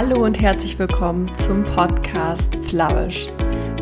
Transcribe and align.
Hallo 0.00 0.24
und 0.24 0.40
herzlich 0.40 0.78
willkommen 0.78 1.28
zum 1.38 1.64
Podcast 1.64 2.54
Flourish, 2.68 3.32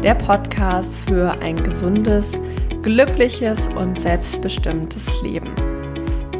der 0.02 0.14
Podcast 0.14 0.94
für 1.06 1.30
ein 1.42 1.62
gesundes, 1.62 2.32
glückliches 2.80 3.68
und 3.76 4.00
selbstbestimmtes 4.00 5.20
Leben. 5.20 5.50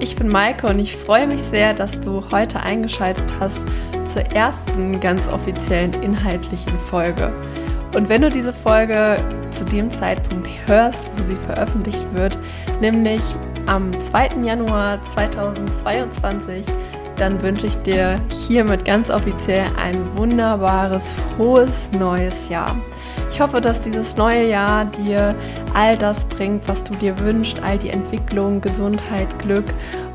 Ich 0.01 0.17
bin 0.17 0.29
Maike 0.29 0.67
und 0.67 0.79
ich 0.79 0.97
freue 0.97 1.27
mich 1.27 1.43
sehr, 1.43 1.75
dass 1.75 2.01
du 2.01 2.25
heute 2.31 2.61
eingeschaltet 2.61 3.27
hast 3.39 3.61
zur 4.07 4.23
ersten 4.23 4.99
ganz 4.99 5.29
offiziellen 5.29 5.93
inhaltlichen 6.03 6.79
Folge. 6.79 7.31
Und 7.95 8.09
wenn 8.09 8.23
du 8.23 8.31
diese 8.31 8.55
Folge 8.55 9.23
zu 9.51 9.67
dem 9.67 9.91
Zeitpunkt 9.91 10.49
hörst, 10.65 11.05
wo 11.19 11.23
sie 11.23 11.37
veröffentlicht 11.45 12.03
wird, 12.15 12.39
nämlich 12.81 13.21
am 13.67 13.93
2. 13.93 14.37
Januar 14.43 15.03
2022, 15.13 16.65
dann 17.17 17.43
wünsche 17.43 17.67
ich 17.67 17.77
dir 17.79 18.21
hiermit 18.29 18.85
ganz 18.85 19.11
offiziell 19.11 19.67
ein 19.83 20.17
wunderbares, 20.17 21.05
frohes 21.37 21.91
neues 21.93 22.49
Jahr. 22.49 22.77
Ich 23.31 23.41
hoffe, 23.41 23.61
dass 23.61 23.83
dieses 23.83 24.17
neue 24.17 24.49
Jahr 24.49 24.87
dir 24.87 25.35
all 25.75 25.97
das 25.97 26.25
bringt, 26.27 26.67
was 26.69 26.85
du 26.85 26.95
dir 26.95 27.19
wünschst, 27.19 27.63
all 27.63 27.79
die 27.79 27.91
Entwicklung, 27.91 28.61
Gesundheit, 28.61 29.39
Glück. 29.39 29.67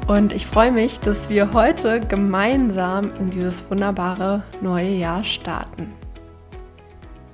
Und 0.08 0.34
ich 0.34 0.48
freue 0.48 0.72
mich, 0.72 1.00
dass 1.00 1.30
wir 1.30 1.54
heute 1.54 2.00
gemeinsam 2.00 3.12
in 3.20 3.30
dieses 3.30 3.70
wunderbare 3.70 4.44
neue 4.62 4.90
Jahr 4.90 5.24
starten. 5.24 5.94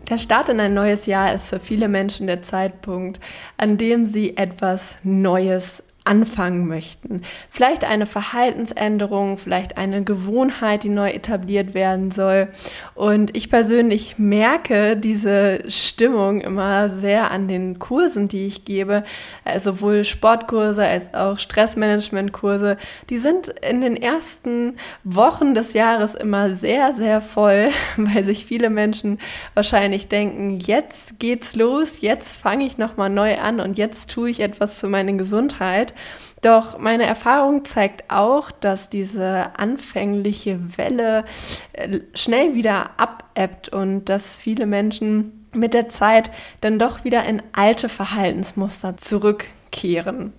Der 0.09 0.18
Start 0.18 0.48
in 0.49 0.62
ein 0.62 0.73
neues 0.73 1.05
Jahr 1.05 1.34
ist 1.34 1.49
für 1.49 1.59
viele 1.59 1.90
Menschen 1.90 2.27
der 2.27 2.41
Zeitpunkt, 2.41 3.20
an 3.57 3.77
dem 3.77 4.05
sie 4.05 4.38
etwas 4.38 4.95
Neues 5.04 5.84
anfangen 6.07 6.67
möchten. 6.67 7.21
Vielleicht 7.49 7.84
eine 7.84 8.05
Verhaltensänderung, 8.05 9.38
vielleicht 9.38 9.77
eine 9.77 10.03
Gewohnheit, 10.03 10.84
die 10.84 10.89
neu 10.89 11.09
etabliert 11.09 11.73
werden 11.73 12.11
soll. 12.11 12.48
Und 12.95 13.35
ich 13.37 13.49
persönlich 13.49 14.17
merke 14.17 14.98
diese 14.98 15.59
Stimmung 15.70 16.41
immer 16.41 16.90
sehr 16.90 17.32
an 17.32 17.48
den 17.48 17.79
Kursen, 17.79 18.27
die 18.27 18.48
ich 18.48 18.65
gebe, 18.65 19.04
also 19.45 19.67
sowohl 19.67 20.04
Sportkurse 20.04 20.85
als 20.85 21.13
auch 21.13 21.40
Stressmanagementkurse. 21.40 22.77
Die 23.10 23.17
sind 23.17 23.49
in 23.49 23.82
den 23.82 23.98
ersten 23.98 24.77
Wochen 25.04 25.54
des 25.54 25.73
Jahres 25.73 26.15
immer 26.15 26.55
sehr, 26.55 26.93
sehr 26.93 27.21
voll, 27.21 27.70
weil 27.98 28.23
sich 28.23 28.45
viele 28.45 28.70
Menschen 28.70 29.20
wahrscheinlich 29.54 30.07
denken, 30.07 30.60
jetzt 30.60 31.20
geht's 31.20 31.55
los, 31.55 32.01
jetzt 32.01 32.37
fange 32.37 32.65
ich 32.65 32.77
nochmal 32.77 33.10
neu 33.10 33.37
an 33.37 33.60
und 33.60 33.77
jetzt 33.77 34.10
tue 34.10 34.29
ich 34.29 34.39
etwas 34.39 34.79
für 34.79 34.87
meine 34.87 35.15
Gesundheit. 35.17 35.93
Doch 36.41 36.77
meine 36.77 37.05
Erfahrung 37.05 37.65
zeigt 37.65 38.12
auch, 38.12 38.51
dass 38.51 38.90
diese 38.90 39.57
anfängliche 39.57 40.77
Welle 40.77 41.26
äh, 41.73 41.99
schnell 42.13 42.54
wieder 42.54 42.91
abebbt 42.98 43.70
und 43.70 44.05
dass 44.05 44.35
viele 44.35 44.65
Menschen 44.65 45.48
mit 45.51 45.73
der 45.73 45.87
Zeit 45.89 46.29
dann 46.62 46.77
doch 46.77 47.04
wieder 47.04 47.23
in 47.26 47.41
alte 47.54 47.89
Verhaltensmuster 47.89 48.98
zurückkehren. 48.98 50.34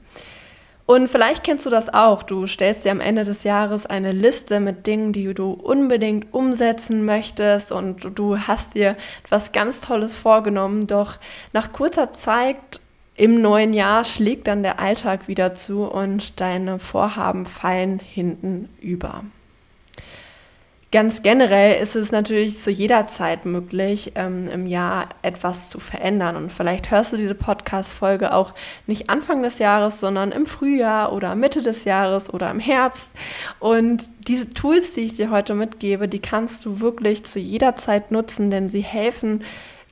Und 0.86 1.08
vielleicht 1.08 1.44
kennst 1.44 1.66
du 1.66 1.70
das 1.70 1.92
auch. 1.92 2.22
Du 2.22 2.46
stellst 2.46 2.86
dir 2.86 2.92
am 2.92 3.00
Ende 3.00 3.24
des 3.24 3.44
Jahres 3.44 3.84
eine 3.84 4.12
Liste 4.12 4.58
mit 4.58 4.86
Dingen, 4.86 5.12
die 5.12 5.34
du 5.34 5.50
unbedingt 5.50 6.32
umsetzen 6.32 7.04
möchtest 7.04 7.72
und 7.72 8.18
du 8.18 8.38
hast 8.38 8.74
dir 8.74 8.96
etwas 9.22 9.52
ganz 9.52 9.82
Tolles 9.82 10.16
vorgenommen. 10.16 10.86
Doch 10.86 11.18
nach 11.52 11.72
kurzer 11.72 12.14
Zeit 12.14 12.80
im 13.18 13.42
neuen 13.42 13.72
Jahr 13.72 14.04
schlägt 14.04 14.46
dann 14.46 14.62
der 14.62 14.78
Alltag 14.78 15.26
wieder 15.26 15.56
zu 15.56 15.82
und 15.82 16.40
deine 16.40 16.78
Vorhaben 16.78 17.46
fallen 17.46 17.98
hinten 17.98 18.68
über. 18.80 19.24
Ganz 20.92 21.22
generell 21.22 21.82
ist 21.82 21.96
es 21.96 22.12
natürlich 22.12 22.56
zu 22.58 22.70
jeder 22.70 23.08
Zeit 23.08 23.44
möglich, 23.44 24.12
ähm, 24.14 24.48
im 24.48 24.66
Jahr 24.66 25.08
etwas 25.20 25.68
zu 25.68 25.80
verändern. 25.80 26.36
Und 26.36 26.52
vielleicht 26.52 26.92
hörst 26.92 27.12
du 27.12 27.16
diese 27.16 27.34
Podcast-Folge 27.34 28.32
auch 28.32 28.54
nicht 28.86 29.10
Anfang 29.10 29.42
des 29.42 29.58
Jahres, 29.58 30.00
sondern 30.00 30.30
im 30.30 30.46
Frühjahr 30.46 31.12
oder 31.12 31.34
Mitte 31.34 31.60
des 31.60 31.84
Jahres 31.84 32.32
oder 32.32 32.50
im 32.50 32.60
Herbst. 32.60 33.10
Und 33.58 34.08
diese 34.28 34.54
Tools, 34.54 34.92
die 34.92 35.02
ich 35.02 35.14
dir 35.14 35.30
heute 35.30 35.54
mitgebe, 35.54 36.08
die 36.08 36.20
kannst 36.20 36.64
du 36.64 36.80
wirklich 36.80 37.24
zu 37.24 37.38
jeder 37.38 37.74
Zeit 37.74 38.10
nutzen, 38.12 38.50
denn 38.50 38.70
sie 38.70 38.82
helfen 38.82 39.42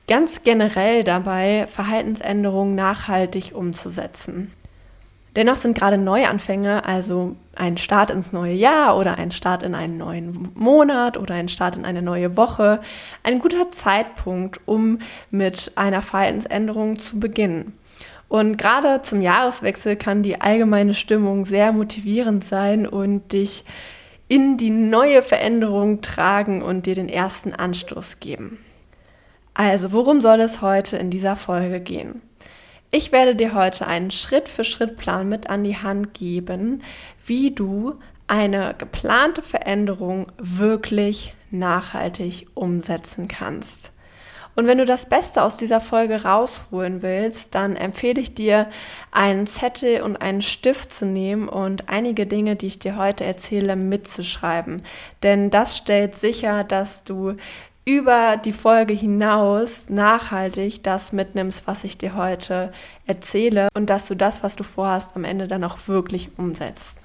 ganz 0.07 0.43
generell 0.43 1.03
dabei, 1.03 1.67
Verhaltensänderungen 1.69 2.75
nachhaltig 2.75 3.51
umzusetzen. 3.53 4.53
Dennoch 5.35 5.57
sind 5.57 5.77
gerade 5.77 5.99
Neuanfänge, 5.99 6.83
also 6.85 7.35
ein 7.55 7.77
Start 7.77 8.09
ins 8.09 8.31
neue 8.31 8.53
Jahr 8.53 8.97
oder 8.97 9.19
ein 9.19 9.31
Start 9.31 9.61
in 9.61 9.75
einen 9.75 9.97
neuen 9.97 10.49
Monat 10.55 11.15
oder 11.15 11.35
ein 11.35 11.47
Start 11.47 11.75
in 11.75 11.85
eine 11.85 12.01
neue 12.01 12.35
Woche, 12.35 12.81
ein 13.21 13.37
guter 13.37 13.69
Zeitpunkt, 13.69 14.59
um 14.65 14.97
mit 15.29 15.73
einer 15.75 16.01
Verhaltensänderung 16.01 16.97
zu 16.97 17.19
beginnen. 17.19 17.77
Und 18.29 18.57
gerade 18.57 19.03
zum 19.03 19.21
Jahreswechsel 19.21 19.95
kann 19.95 20.23
die 20.23 20.41
allgemeine 20.41 20.95
Stimmung 20.95 21.45
sehr 21.45 21.71
motivierend 21.71 22.43
sein 22.43 22.87
und 22.87 23.31
dich 23.31 23.63
in 24.27 24.57
die 24.57 24.71
neue 24.71 25.21
Veränderung 25.21 26.01
tragen 26.01 26.63
und 26.63 26.87
dir 26.87 26.95
den 26.95 27.09
ersten 27.09 27.53
Anstoß 27.53 28.19
geben. 28.19 28.57
Also, 29.59 29.91
worum 29.91 30.21
soll 30.21 30.39
es 30.41 30.61
heute 30.61 30.97
in 30.97 31.09
dieser 31.09 31.35
Folge 31.35 31.79
gehen? 31.79 32.21
Ich 32.91 33.11
werde 33.11 33.35
dir 33.35 33.55
heute 33.55 33.87
einen 33.87 34.11
Schritt-für-Schritt-Plan 34.11 35.27
mit 35.27 35.49
an 35.49 35.63
die 35.63 35.77
Hand 35.77 36.13
geben, 36.13 36.83
wie 37.25 37.49
du 37.49 37.95
eine 38.27 38.75
geplante 38.77 39.41
Veränderung 39.41 40.31
wirklich 40.37 41.33
nachhaltig 41.49 42.45
umsetzen 42.53 43.27
kannst. 43.27 43.89
Und 44.55 44.67
wenn 44.67 44.77
du 44.77 44.85
das 44.85 45.07
Beste 45.09 45.41
aus 45.41 45.57
dieser 45.57 45.81
Folge 45.81 46.21
rausholen 46.21 47.01
willst, 47.01 47.55
dann 47.55 47.75
empfehle 47.75 48.21
ich 48.21 48.35
dir, 48.35 48.69
einen 49.11 49.47
Zettel 49.47 50.03
und 50.03 50.17
einen 50.17 50.43
Stift 50.43 50.93
zu 50.93 51.07
nehmen 51.07 51.49
und 51.49 51.89
einige 51.89 52.27
Dinge, 52.27 52.57
die 52.57 52.67
ich 52.67 52.77
dir 52.77 52.95
heute 52.95 53.23
erzähle, 53.23 53.75
mitzuschreiben. 53.75 54.83
Denn 55.23 55.49
das 55.49 55.77
stellt 55.77 56.15
sicher, 56.15 56.63
dass 56.63 57.03
du 57.03 57.37
über 57.87 58.35
die 58.35 58.51
Folge 58.51 58.93
hinaus 58.93 59.85
nachhaltig 59.87 60.83
das 60.83 61.13
mitnimmst, 61.13 61.65
was 61.67 61.85
ich 61.85 61.97
dir 61.97 62.15
heute 62.15 62.73
erzähle 63.05 63.69
und 63.73 63.89
dass 63.89 64.09
du 64.09 64.15
das, 64.15 64.43
was 64.43 64.57
du 64.57 64.65
vorhast, 64.65 65.11
am 65.15 65.23
Ende 65.23 65.47
dann 65.47 65.63
auch 65.63 65.77
wirklich 65.87 66.29
umsetzt. 66.37 66.97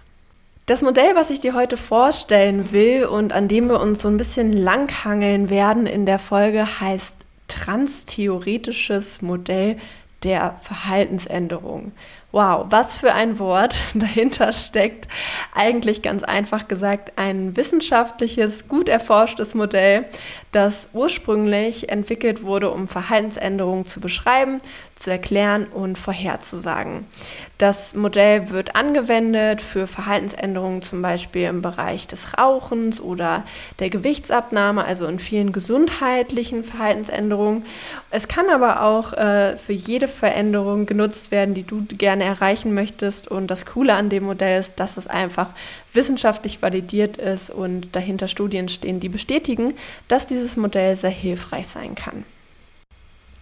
Das 0.67 0.83
Modell, 0.83 1.15
was 1.15 1.31
ich 1.31 1.41
dir 1.41 1.55
heute 1.55 1.77
vorstellen 1.77 2.73
will 2.73 3.05
und 3.05 3.33
an 3.33 3.47
dem 3.47 3.69
wir 3.69 3.81
uns 3.81 4.03
so 4.03 4.09
ein 4.09 4.17
bisschen 4.17 4.53
langhangeln 4.53 5.51
werden 5.51 5.87
in 5.87 6.05
der 6.05 6.19
Folge, 6.19 6.81
heißt 6.81 7.15
transtheoretisches 7.47 9.23
Modell 9.23 9.79
der 10.25 10.59
Verhaltensänderung. 10.63 11.93
Wow, 12.33 12.65
was 12.71 12.97
für 12.97 13.13
ein 13.13 13.39
Wort 13.39 13.79
dahinter 13.95 14.55
steckt. 14.55 15.07
Eigentlich 15.55 16.01
ganz 16.01 16.23
einfach 16.23 16.67
gesagt 16.67 17.13
ein 17.17 17.55
wissenschaftliches, 17.59 18.69
gut 18.69 18.89
erforschtes 18.89 19.55
Modell, 19.55 20.07
das 20.51 20.89
ursprünglich 20.95 21.91
entwickelt 21.91 22.43
wurde, 22.43 22.71
um 22.71 22.89
Verhaltensänderungen 22.89 23.87
zu 23.87 24.01
beschreiben, 24.01 24.59
zu 24.95 25.11
erklären 25.11 25.67
und 25.67 25.99
vorherzusagen. 25.99 27.07
Das 27.63 27.95
Modell 27.95 28.51
wird 28.51 28.75
angewendet 28.75 29.63
für 29.63 29.87
Verhaltensänderungen 29.87 30.83
zum 30.83 31.01
Beispiel 31.01 31.45
im 31.45 31.63
Bereich 31.63 32.09
des 32.09 32.37
Rauchens 32.37 33.01
oder 33.01 33.45
der 33.79 33.89
Gewichtsabnahme, 33.89 34.85
also 34.85 35.07
in 35.07 35.21
vielen 35.21 35.53
gesundheitlichen 35.53 36.65
Verhaltensänderungen. 36.65 37.65
Es 38.11 38.27
kann 38.27 38.51
aber 38.51 38.83
auch 38.83 39.13
äh, 39.13 39.57
für 39.59 39.75
jede 39.75 40.09
Veränderung 40.09 40.87
genutzt 40.87 41.31
werden, 41.31 41.55
die 41.55 41.63
du 41.63 41.85
gerne 41.87 42.25
erreichen 42.25 42.75
möchtest. 42.75 43.29
Und 43.29 43.47
das 43.47 43.65
Coole 43.65 43.95
an 43.95 44.09
dem 44.09 44.25
Modell 44.25 44.59
ist, 44.59 44.73
dass 44.81 44.97
es 44.97 45.07
einfach 45.07 45.51
wissenschaftlich 45.93 46.63
validiert 46.63 47.17
ist 47.17 47.49
und 47.49 47.95
dahinter 47.95 48.27
Studien 48.27 48.69
stehen, 48.71 48.99
die 48.99 49.09
bestätigen, 49.09 49.75
dass 50.09 50.27
dieses 50.27 50.57
Modell 50.57 50.97
sehr 50.97 51.11
hilfreich 51.11 51.69
sein 51.69 51.95
kann. 51.95 52.25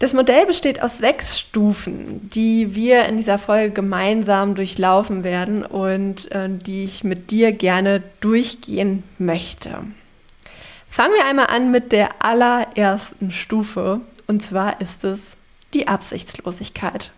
Das 0.00 0.14
Modell 0.14 0.46
besteht 0.46 0.82
aus 0.82 0.96
sechs 0.96 1.38
Stufen, 1.38 2.30
die 2.30 2.74
wir 2.74 3.04
in 3.04 3.18
dieser 3.18 3.38
Folge 3.38 3.74
gemeinsam 3.74 4.54
durchlaufen 4.54 5.24
werden 5.24 5.62
und 5.62 6.32
äh, 6.32 6.48
die 6.48 6.84
ich 6.84 7.04
mit 7.04 7.30
dir 7.30 7.52
gerne 7.52 8.02
durchgehen 8.22 9.02
möchte. 9.18 9.84
Fangen 10.88 11.12
wir 11.12 11.26
einmal 11.26 11.48
an 11.48 11.70
mit 11.70 11.92
der 11.92 12.24
allerersten 12.24 13.30
Stufe 13.30 14.00
und 14.26 14.42
zwar 14.42 14.80
ist 14.80 15.04
es 15.04 15.36
die 15.74 15.86
Absichtslosigkeit. 15.86 17.10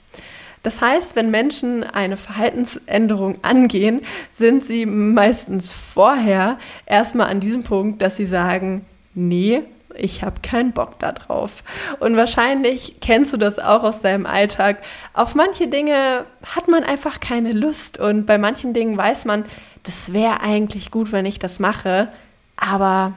Das 0.64 0.80
heißt, 0.80 1.14
wenn 1.14 1.30
Menschen 1.30 1.84
eine 1.84 2.16
Verhaltensänderung 2.16 3.38
angehen, 3.42 4.00
sind 4.32 4.64
sie 4.64 4.86
meistens 4.86 5.70
vorher 5.70 6.58
erstmal 6.86 7.28
an 7.28 7.38
diesem 7.38 7.62
Punkt, 7.62 8.02
dass 8.02 8.16
sie 8.16 8.26
sagen, 8.26 8.84
nee, 9.14 9.62
ich 9.96 10.22
habe 10.22 10.40
keinen 10.42 10.72
Bock 10.72 10.98
darauf. 10.98 11.62
Und 12.00 12.16
wahrscheinlich 12.16 12.96
kennst 13.00 13.32
du 13.32 13.36
das 13.36 13.58
auch 13.58 13.82
aus 13.82 14.00
deinem 14.00 14.26
Alltag. 14.26 14.82
Auf 15.14 15.34
manche 15.34 15.68
Dinge 15.68 16.24
hat 16.44 16.68
man 16.68 16.84
einfach 16.84 17.20
keine 17.20 17.52
Lust 17.52 17.98
und 17.98 18.26
bei 18.26 18.38
manchen 18.38 18.72
Dingen 18.72 18.96
weiß 18.96 19.24
man, 19.24 19.44
das 19.82 20.12
wäre 20.12 20.40
eigentlich 20.40 20.90
gut, 20.90 21.12
wenn 21.12 21.26
ich 21.26 21.38
das 21.38 21.58
mache, 21.58 22.08
aber 22.56 23.14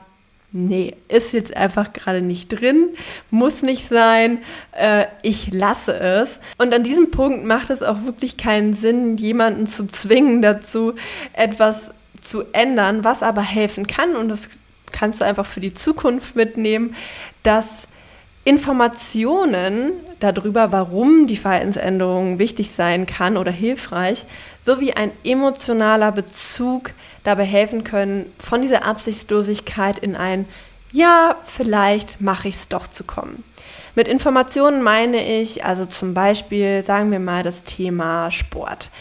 nee, 0.52 0.96
ist 1.10 1.34
jetzt 1.34 1.56
einfach 1.56 1.94
gerade 1.94 2.22
nicht 2.22 2.48
drin, 2.48 2.90
muss 3.30 3.62
nicht 3.62 3.88
sein, 3.88 4.40
äh, 4.72 5.06
ich 5.22 5.52
lasse 5.52 5.94
es. 5.94 6.40
Und 6.58 6.74
an 6.74 6.84
diesem 6.84 7.12
Punkt 7.12 7.46
macht 7.46 7.70
es 7.70 7.84
auch 7.84 8.04
wirklich 8.04 8.38
keinen 8.38 8.74
Sinn, 8.74 9.18
jemanden 9.18 9.68
zu 9.68 9.88
zwingen 9.88 10.42
dazu, 10.42 10.94
etwas 11.34 11.92
zu 12.22 12.46
ändern, 12.54 13.04
was 13.04 13.22
aber 13.22 13.42
helfen 13.42 13.86
kann. 13.86 14.16
Und 14.16 14.30
das 14.30 14.50
kannst 14.92 15.22
du 15.22 15.26
einfach 15.26 15.46
für 15.46 15.60
die 15.60 15.74
Zukunft 15.74 16.36
mitnehmen, 16.36 16.96
dass 17.44 17.88
Informationen 18.44 19.94
darüber, 20.20 20.72
warum 20.72 21.26
die 21.26 21.36
Verhaltensänderung 21.36 22.38
wichtig 22.38 22.72
sein 22.72 23.08
kann 23.08 23.38
oder 23.38 23.52
hilfreich, 23.52 24.26
sowie 24.62 24.94
ein 24.94 25.12
emotionaler 25.24 26.12
Bezug 26.12 26.92
dabei 27.24 27.46
helfen 27.46 27.84
können, 27.84 28.32
von 28.40 28.62
dieser 28.62 28.86
Absichtslosigkeit 28.86 29.98
in 29.98 30.16
ein 30.16 30.46
Ja, 30.92 31.38
vielleicht 31.46 32.22
mache 32.22 32.48
ich 32.48 32.56
es 32.56 32.68
doch 32.68 32.88
zu 32.88 33.04
kommen. 33.04 33.44
Mit 33.96 34.08
Informationen 34.08 34.84
meine 34.84 35.42
ich 35.42 35.66
also 35.66 35.86
zum 35.86 36.14
Beispiel, 36.14 36.84
sagen 36.84 37.12
wir 37.12 37.20
mal, 37.20 37.42
das 37.44 37.64
Thema 37.64 38.30
Sport 38.30 38.92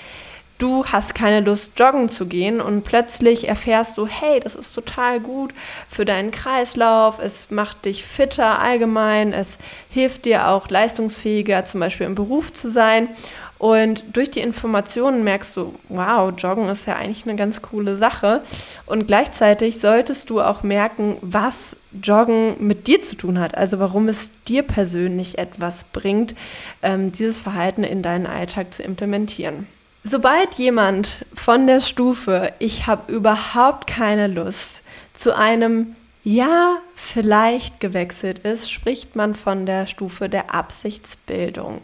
du 0.65 0.87
hast 0.87 1.15
keine 1.15 1.45
Lust, 1.45 1.79
joggen 1.79 2.09
zu 2.09 2.25
gehen 2.25 2.63
und 2.63 2.85
plötzlich 2.85 3.49
erfährst 3.49 3.99
du, 3.99 4.07
hey, 4.07 4.41
das 4.41 4.55
ist 4.55 4.75
total 4.75 5.21
gut 5.21 5.53
für 5.91 6.07
deinen 6.07 6.31
Kreislauf, 6.31 7.19
es 7.19 7.51
macht 7.51 7.85
dich 7.85 8.03
fitter 8.03 8.61
allgemein, 8.61 9.35
es 9.35 9.59
hilft 9.91 10.25
dir 10.25 10.49
auch 10.49 10.71
leistungsfähiger 10.71 11.67
zum 11.67 11.81
Beispiel 11.81 12.07
im 12.07 12.15
Beruf 12.15 12.51
zu 12.55 12.71
sein. 12.71 13.09
Und 13.59 14.05
durch 14.17 14.31
die 14.31 14.41
Informationen 14.41 15.23
merkst 15.23 15.55
du, 15.57 15.75
wow, 15.91 16.33
Joggen 16.37 16.71
ist 16.71 16.87
ja 16.87 16.97
eigentlich 16.97 17.27
eine 17.27 17.37
ganz 17.37 17.61
coole 17.61 17.97
Sache. 17.97 18.43
Und 18.87 19.07
gleichzeitig 19.07 19.81
solltest 19.81 20.31
du 20.31 20.41
auch 20.41 20.63
merken, 20.63 21.19
was 21.21 21.77
Joggen 22.03 22.57
mit 22.59 22.87
dir 22.87 23.03
zu 23.03 23.17
tun 23.17 23.39
hat. 23.39 23.55
Also 23.55 23.79
warum 23.79 24.09
es 24.09 24.31
dir 24.49 24.63
persönlich 24.63 25.37
etwas 25.39 25.85
bringt, 25.93 26.35
ähm, 26.83 27.13
dieses 27.13 27.39
Verhalten 27.39 27.85
in 27.85 28.03
deinen 28.03 28.27
Alltag 28.27 28.73
zu 28.73 28.83
implementieren. 28.83 29.67
Sobald 30.07 30.55
jemand 30.57 31.25
von 31.35 31.67
der 31.67 31.81
Stufe, 31.81 32.53
ich 32.59 32.87
habe 32.87 33.11
überhaupt 33.11 33.87
keine 33.87 34.27
Lust, 34.27 34.83
zu 35.15 35.35
einem 35.35 35.97
Ja, 36.25 36.77
vielleicht 36.95 37.81
gewechselt 37.81 38.41
ist, 38.41 38.71
spricht 38.71 39.17
man 39.17 39.35
von 39.35 39.65
der 39.65 39.87
Stufe 39.87 40.29
der 40.29 40.55
Absichtsbildung. 40.55 41.81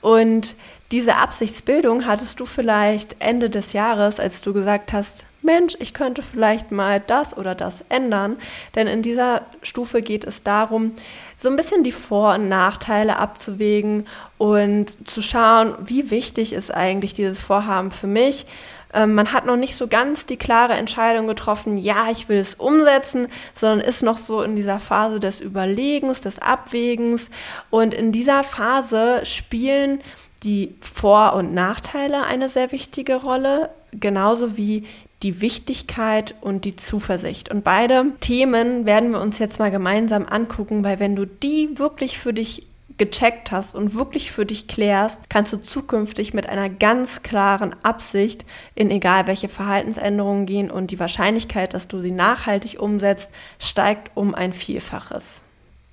Und 0.00 0.56
diese 0.90 1.16
Absichtsbildung 1.16 2.06
hattest 2.06 2.40
du 2.40 2.44
vielleicht 2.46 3.14
Ende 3.20 3.50
des 3.50 3.72
Jahres, 3.72 4.18
als 4.18 4.40
du 4.40 4.52
gesagt 4.52 4.92
hast, 4.92 5.24
Mensch, 5.42 5.76
ich 5.78 5.94
könnte 5.94 6.22
vielleicht 6.22 6.70
mal 6.70 7.00
das 7.00 7.36
oder 7.36 7.54
das 7.54 7.84
ändern. 7.88 8.36
Denn 8.74 8.86
in 8.86 9.02
dieser 9.02 9.42
Stufe 9.62 10.02
geht 10.02 10.24
es 10.24 10.42
darum, 10.42 10.92
so 11.38 11.48
ein 11.48 11.56
bisschen 11.56 11.82
die 11.82 11.92
Vor- 11.92 12.34
und 12.34 12.48
Nachteile 12.48 13.18
abzuwägen 13.18 14.06
und 14.38 14.96
zu 15.08 15.22
schauen, 15.22 15.74
wie 15.80 16.10
wichtig 16.10 16.52
ist 16.52 16.72
eigentlich 16.72 17.14
dieses 17.14 17.38
Vorhaben 17.38 17.90
für 17.90 18.06
mich. 18.06 18.46
Ähm, 18.92 19.14
man 19.14 19.32
hat 19.32 19.46
noch 19.46 19.56
nicht 19.56 19.76
so 19.76 19.86
ganz 19.86 20.26
die 20.26 20.36
klare 20.36 20.74
Entscheidung 20.74 21.26
getroffen, 21.26 21.76
ja, 21.76 22.10
ich 22.10 22.28
will 22.28 22.38
es 22.38 22.54
umsetzen, 22.54 23.28
sondern 23.54 23.80
ist 23.80 24.02
noch 24.02 24.18
so 24.18 24.42
in 24.42 24.56
dieser 24.56 24.80
Phase 24.80 25.20
des 25.20 25.40
Überlegens, 25.40 26.20
des 26.20 26.38
Abwägens. 26.40 27.30
Und 27.70 27.94
in 27.94 28.12
dieser 28.12 28.44
Phase 28.44 29.24
spielen 29.24 30.00
die 30.42 30.74
Vor- 30.80 31.34
und 31.34 31.54
Nachteile 31.54 32.24
eine 32.24 32.48
sehr 32.48 32.72
wichtige 32.72 33.16
Rolle, 33.16 33.70
genauso 33.92 34.56
wie 34.56 34.86
die 35.22 35.40
Wichtigkeit 35.40 36.34
und 36.40 36.64
die 36.64 36.76
Zuversicht. 36.76 37.50
Und 37.50 37.62
beide 37.62 38.06
Themen 38.20 38.86
werden 38.86 39.10
wir 39.10 39.20
uns 39.20 39.38
jetzt 39.38 39.58
mal 39.58 39.70
gemeinsam 39.70 40.26
angucken, 40.26 40.82
weil 40.82 40.98
wenn 40.98 41.16
du 41.16 41.26
die 41.26 41.78
wirklich 41.78 42.18
für 42.18 42.32
dich 42.32 42.66
gecheckt 43.00 43.50
hast 43.50 43.74
und 43.74 43.94
wirklich 43.94 44.30
für 44.30 44.44
dich 44.44 44.68
klärst, 44.68 45.18
kannst 45.30 45.54
du 45.54 45.56
zukünftig 45.56 46.34
mit 46.34 46.48
einer 46.48 46.68
ganz 46.68 47.22
klaren 47.22 47.74
Absicht 47.82 48.44
in 48.74 48.90
egal 48.90 49.26
welche 49.26 49.48
Verhaltensänderungen 49.48 50.44
gehen 50.44 50.70
und 50.70 50.90
die 50.90 51.00
Wahrscheinlichkeit, 51.00 51.72
dass 51.72 51.88
du 51.88 52.00
sie 52.00 52.10
nachhaltig 52.10 52.78
umsetzt, 52.78 53.32
steigt 53.58 54.10
um 54.14 54.34
ein 54.34 54.52
Vielfaches. 54.52 55.40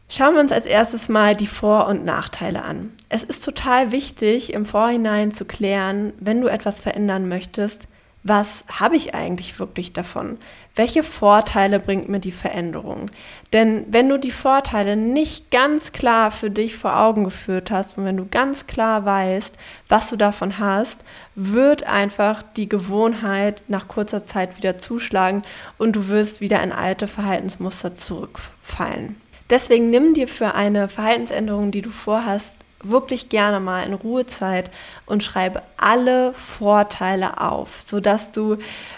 Schauen 0.09 0.35
wir 0.35 0.41
uns 0.41 0.51
als 0.51 0.65
erstes 0.65 1.07
mal 1.07 1.35
die 1.35 1.47
Vor- 1.47 1.87
und 1.87 2.03
Nachteile 2.03 2.63
an. 2.63 2.91
Es 3.07 3.23
ist 3.23 3.43
total 3.43 3.93
wichtig, 3.93 4.53
im 4.53 4.65
Vorhinein 4.65 5.31
zu 5.31 5.45
klären, 5.45 6.11
wenn 6.19 6.41
du 6.41 6.47
etwas 6.47 6.81
verändern 6.81 7.29
möchtest, 7.29 7.87
was 8.27 8.65
habe 8.67 8.95
ich 8.95 9.15
eigentlich 9.15 9.59
wirklich 9.59 9.93
davon? 9.93 10.37
Welche 10.75 11.01
Vorteile 11.03 11.79
bringt 11.79 12.09
mir 12.09 12.19
die 12.19 12.31
Veränderung? 12.31 13.09
Denn 13.53 13.85
wenn 13.89 14.09
du 14.09 14.19
die 14.19 14.31
Vorteile 14.31 14.95
nicht 14.95 15.49
ganz 15.49 15.91
klar 15.91 16.31
für 16.31 16.49
dich 16.49 16.75
vor 16.75 16.99
Augen 16.99 17.23
geführt 17.23 17.71
hast 17.71 17.97
und 17.97 18.05
wenn 18.05 18.17
du 18.17 18.27
ganz 18.29 18.67
klar 18.67 19.05
weißt, 19.05 19.53
was 19.87 20.09
du 20.09 20.17
davon 20.17 20.59
hast, 20.59 20.99
wird 21.35 21.83
einfach 21.83 22.43
die 22.55 22.69
Gewohnheit 22.69 23.61
nach 23.67 23.87
kurzer 23.87 24.25
Zeit 24.25 24.57
wieder 24.57 24.77
zuschlagen 24.77 25.41
und 25.77 25.95
du 25.95 26.07
wirst 26.07 26.41
wieder 26.41 26.61
in 26.61 26.71
alte 26.71 27.07
Verhaltensmuster 27.07 27.95
zurückfallen. 27.95 29.15
Deswegen 29.49 29.89
nimm 29.89 30.13
dir 30.13 30.27
für 30.27 30.55
eine 30.55 30.89
Verhaltensänderung, 30.89 31.71
die 31.71 31.81
du 31.81 31.89
vorhast, 31.89 32.57
wirklich 32.83 33.29
gerne 33.29 33.59
mal 33.59 33.83
in 33.83 33.93
Ruhezeit 33.93 34.71
und 35.05 35.23
schreibe 35.23 35.63
alle 35.77 36.33
Vorteile 36.33 37.41
auf, 37.41 37.83
sodass 37.85 38.31
du 38.31 38.57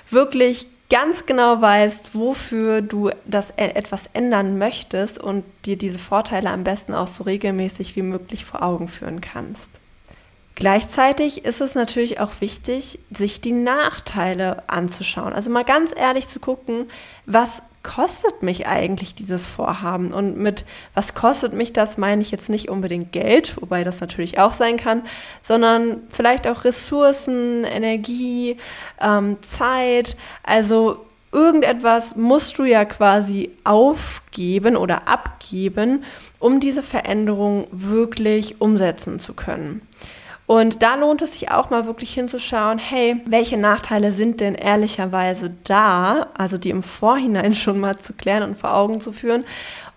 wirklich 0.10 0.68
ganz 0.90 1.26
genau 1.26 1.62
weißt, 1.62 2.16
wofür 2.16 2.82
du 2.82 3.12
das 3.26 3.52
e-, 3.52 3.76
etwas 3.76 4.10
ändern 4.14 4.58
möchtest 4.58 5.20
und 5.20 5.44
dir 5.66 5.78
diese 5.78 6.00
Vorteile 6.00 6.50
am 6.50 6.64
besten 6.64 6.94
auch 6.94 7.08
so 7.08 7.24
regelmäßig 7.24 7.96
wie 7.96 8.02
möglich 8.02 8.46
vor 8.46 8.64
Augen 8.64 8.88
führen 8.88 9.22
kannst. 9.22 9.70
Gleichzeitig 10.56 11.46
ist 11.46 11.62
es 11.62 11.74
natürlich 11.74 12.20
auch 12.20 12.42
wichtig, 12.42 13.00
sich 13.12 13.40
die 13.40 13.54
Nachteile 13.54 14.64
anzuschauen. 14.68 15.32
Also 15.32 15.50
mal 15.50 15.64
ganz 15.64 15.94
ehrlich 15.96 16.28
zu 16.28 16.42
gucken, 16.42 16.90
was 17.26 17.62
kostet 17.84 18.44
mich 18.44 18.68
eigentlich 18.68 19.16
dieses 19.16 19.48
Vorhaben? 19.48 20.14
Und 20.14 20.38
mit 20.38 20.66
was 20.94 21.16
kostet 21.16 21.54
mich 21.54 21.74
das, 21.74 21.98
meine 21.98 22.22
ich 22.22 22.32
jetzt 22.32 22.50
nicht 22.50 22.70
unbedingt 22.70 23.12
Geld, 23.12 23.60
wobei 23.60 23.84
das 23.84 24.02
natürlich 24.02 24.40
auch 24.40 24.54
sein 24.54 24.78
kann, 24.78 25.04
sondern 25.42 26.04
vielleicht 26.10 26.48
auch 26.48 26.64
Ressourcen, 26.64 27.64
Energie, 27.64 28.58
ähm, 29.02 29.38
Zeit. 29.42 30.18
Also 30.44 31.06
irgendetwas 31.32 32.16
musst 32.16 32.58
du 32.58 32.64
ja 32.64 32.86
quasi 32.86 33.52
aufgeben 33.64 34.76
oder 34.76 35.08
abgeben, 35.08 36.04
um 36.40 36.60
diese 36.60 36.84
Veränderung 36.84 37.68
wirklich 37.72 38.60
umsetzen 38.62 39.20
zu 39.20 39.34
können. 39.34 39.82
Und 40.50 40.82
da 40.82 40.96
lohnt 40.96 41.22
es 41.22 41.34
sich 41.34 41.52
auch 41.52 41.70
mal 41.70 41.86
wirklich 41.86 42.12
hinzuschauen, 42.12 42.80
hey, 42.80 43.22
welche 43.28 43.56
Nachteile 43.56 44.12
sind 44.12 44.42
denn 44.42 44.56
ehrlicherweise 44.56 45.52
da, 45.64 46.30
also 46.36 46.58
die 46.58 46.72
im 46.72 46.82
Vorhinein 46.82 47.54
schon 47.54 47.80
mal 47.80 48.00
zu 48.00 48.14
klären 48.14 48.42
und 48.42 48.58
vor 48.58 48.74
Augen 48.74 49.00
zu 49.00 49.12
führen. 49.12 49.46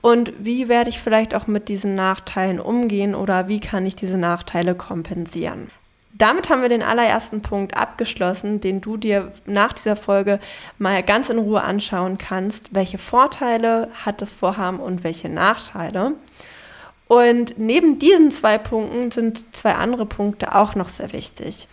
Und 0.03 0.35
wie 0.39 0.69
werde 0.69 0.91
ich 0.91 1.01
vielleicht 1.01 1.35
auch 1.35 1.47
mit 1.47 1.71
diesen 1.71 1.95
Nachteilen 1.95 2.61
umgehen 2.61 3.15
oder 3.15 3.49
wie 3.49 3.61
kann 3.61 3.87
ich 3.87 3.97
diese 3.97 4.19
Nachteile 4.19 4.75
kompensieren? 4.75 5.71
Damit 6.13 6.51
haben 6.51 6.61
wir 6.61 6.69
den 6.69 6.83
allerersten 6.83 7.41
Punkt 7.41 7.75
abgeschlossen, 7.75 8.61
den 8.61 8.83
du 8.83 8.99
dir 8.99 9.33
nach 9.47 9.73
dieser 9.73 9.97
Folge 9.97 10.39
mal 10.77 11.03
ganz 11.03 11.31
in 11.31 11.39
Ruhe 11.39 11.63
anschauen 11.63 12.19
kannst. 12.19 12.75
Welche 12.75 12.99
Vorteile 12.99 13.89
hat 14.05 14.21
das 14.21 14.31
Vorhaben 14.31 14.81
und 14.81 15.03
welche 15.03 15.31
Nachteile? 15.31 16.13
Und 17.13 17.59
neben 17.59 17.99
diesen 17.99 18.31
zwei 18.31 18.57
Punkten 18.57 19.11
sind 19.11 19.45
zwei 19.55 19.75
andere 19.75 20.07
Punkte 20.07 20.55
auch 20.55 20.75
noch 20.75 20.89
sehr 20.89 21.13
wichtig. 21.13 21.69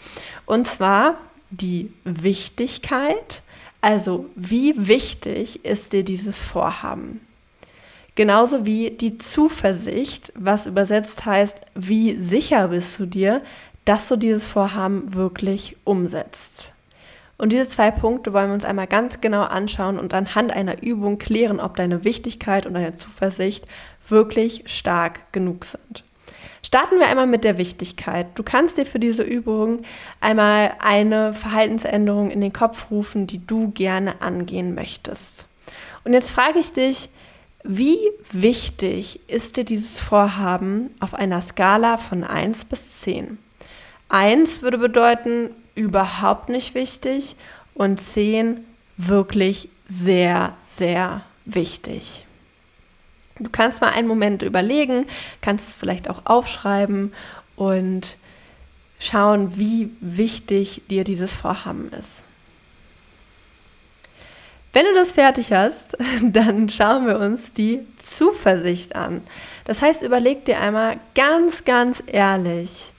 Und 0.45 0.67
zwar 0.67 1.15
die 1.49 1.93
Wichtigkeit, 2.03 3.41
also 3.79 4.25
wie 4.35 4.73
wichtig 4.75 5.63
ist 5.63 5.93
dir 5.93 6.03
dieses 6.03 6.37
Vorhaben? 6.37 7.21
Genauso 8.15 8.65
wie 8.65 8.91
die 8.91 9.17
Zuversicht, 9.17 10.33
was 10.35 10.65
übersetzt 10.65 11.25
heißt, 11.25 11.55
wie 11.73 12.21
sicher 12.21 12.67
bist 12.67 12.99
du 12.99 13.05
dir, 13.05 13.41
dass 13.85 14.09
du 14.09 14.17
dieses 14.17 14.45
Vorhaben 14.45 15.13
wirklich 15.13 15.77
umsetzt. 15.85 16.73
Und 17.39 17.53
diese 17.53 17.69
zwei 17.69 17.89
Punkte 17.89 18.33
wollen 18.33 18.49
wir 18.49 18.53
uns 18.53 18.65
einmal 18.65 18.85
ganz 18.85 19.21
genau 19.21 19.43
anschauen 19.43 19.97
und 19.97 20.13
anhand 20.13 20.51
einer 20.51 20.83
Übung 20.83 21.17
klären, 21.19 21.61
ob 21.61 21.77
deine 21.77 22.03
Wichtigkeit 22.03 22.65
und 22.65 22.73
deine 22.73 22.97
Zuversicht 22.97 23.65
wirklich 24.09 24.63
stark 24.65 25.31
genug 25.31 25.63
sind. 25.63 26.03
Starten 26.61 26.99
wir 26.99 27.07
einmal 27.07 27.27
mit 27.27 27.45
der 27.45 27.57
Wichtigkeit. 27.57 28.27
Du 28.35 28.43
kannst 28.43 28.77
dir 28.77 28.85
für 28.85 28.99
diese 28.99 29.23
Übung 29.23 29.83
einmal 30.19 30.73
eine 30.79 31.33
Verhaltensänderung 31.33 32.29
in 32.29 32.41
den 32.41 32.51
Kopf 32.51 32.91
rufen, 32.91 33.25
die 33.25 33.47
du 33.47 33.71
gerne 33.71 34.21
angehen 34.21 34.75
möchtest. 34.75 35.47
Und 36.03 36.11
jetzt 36.11 36.31
frage 36.31 36.59
ich 36.59 36.73
dich, 36.73 37.07
wie 37.63 37.99
wichtig 38.33 39.21
ist 39.27 39.55
dir 39.55 39.63
dieses 39.63 39.97
Vorhaben 39.97 40.93
auf 40.99 41.13
einer 41.13 41.41
Skala 41.41 41.95
von 41.95 42.25
1 42.25 42.65
bis 42.65 42.99
10? 42.99 43.37
1 44.09 44.61
würde 44.61 44.77
bedeuten, 44.77 45.51
überhaupt 45.79 46.49
nicht 46.49 46.75
wichtig 46.75 47.37
und 47.73 48.01
10 48.01 48.65
wirklich 48.97 49.69
sehr, 49.87 50.53
sehr 50.75 51.21
wichtig. 51.45 52.25
Du 53.39 53.49
kannst 53.49 53.79
mal 53.79 53.91
einen 53.91 54.09
Moment 54.09 54.41
überlegen, 54.41 55.05
kannst 55.39 55.69
es 55.69 55.77
vielleicht 55.77 56.09
auch 56.09 56.25
aufschreiben 56.25 57.13
und 57.55 58.17
schauen, 58.99 59.57
wie 59.57 59.91
wichtig 60.01 60.81
dir 60.89 61.05
dieses 61.05 61.33
Vorhaben 61.33 61.89
ist. 61.97 62.25
Wenn 64.73 64.85
du 64.85 64.93
das 64.93 65.13
fertig 65.13 65.53
hast, 65.53 65.97
dann 66.21 66.67
schauen 66.67 67.07
wir 67.07 67.19
uns 67.19 67.53
die 67.53 67.87
Zuversicht 67.97 68.97
an. 68.97 69.21
Das 69.63 69.81
heißt, 69.81 70.01
überleg 70.01 70.43
dir 70.43 70.59
einmal 70.59 70.99
ganz, 71.15 71.63
ganz 71.63 72.03
ehrlich, 72.05 72.91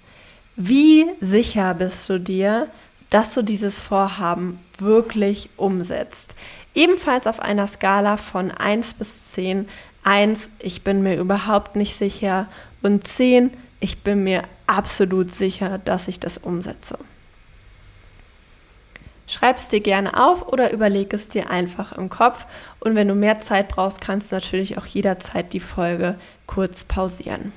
wie 0.63 1.07
sicher 1.21 1.73
bist 1.73 2.07
du 2.11 2.21
dir, 2.21 2.67
dass 3.09 3.33
du 3.33 3.43
dieses 3.43 3.79
Vorhaben 3.79 4.59
wirklich 4.79 5.49
umsetzt. 5.57 6.35
Ebenfalls 6.75 7.27
auf 7.27 7.41
einer 7.41 7.67
Skala 7.67 8.19
von 8.19 8.51
1 8.51 8.95
bis 8.95 9.33
10. 9.33 9.69
1, 10.05 10.51
ich 10.59 10.83
bin 10.83 11.03
mir 11.03 11.17
überhaupt 11.17 11.77
nicht 11.77 11.97
sicher 11.97 12.47
und 12.83 13.09
10, 13.09 13.51
ich 13.81 14.03
bin 14.03 14.23
mir 14.23 14.45
absolut 14.67 15.35
sicher, 15.35 15.79
dass 15.79 16.09
ich 16.09 16.21
das 16.21 16.37
umsetze. 16.37 16.99
Schreib 19.27 19.57
es 19.57 19.69
dir 19.69 19.81
gerne 19.81 20.15
auf 20.15 20.47
oder 20.47 20.73
überleg 20.73 21.15
es 21.15 21.29
dir 21.29 21.49
einfach 21.49 21.93
im 21.93 22.11
Kopf. 22.11 22.45
Und 22.81 22.97
wenn 22.97 23.09
du 23.09 23.15
mehr 23.15 23.41
Zeit 23.41 23.69
brauchst, 23.69 24.01
kannst 24.03 24.31
du 24.31 24.37
natürlich 24.37 24.77
auch 24.77 24.87
jederzeit 24.87 25.55
die 25.55 25.61
Folge 25.61 26.17
kurz 26.47 26.85
pausieren. 26.85 27.53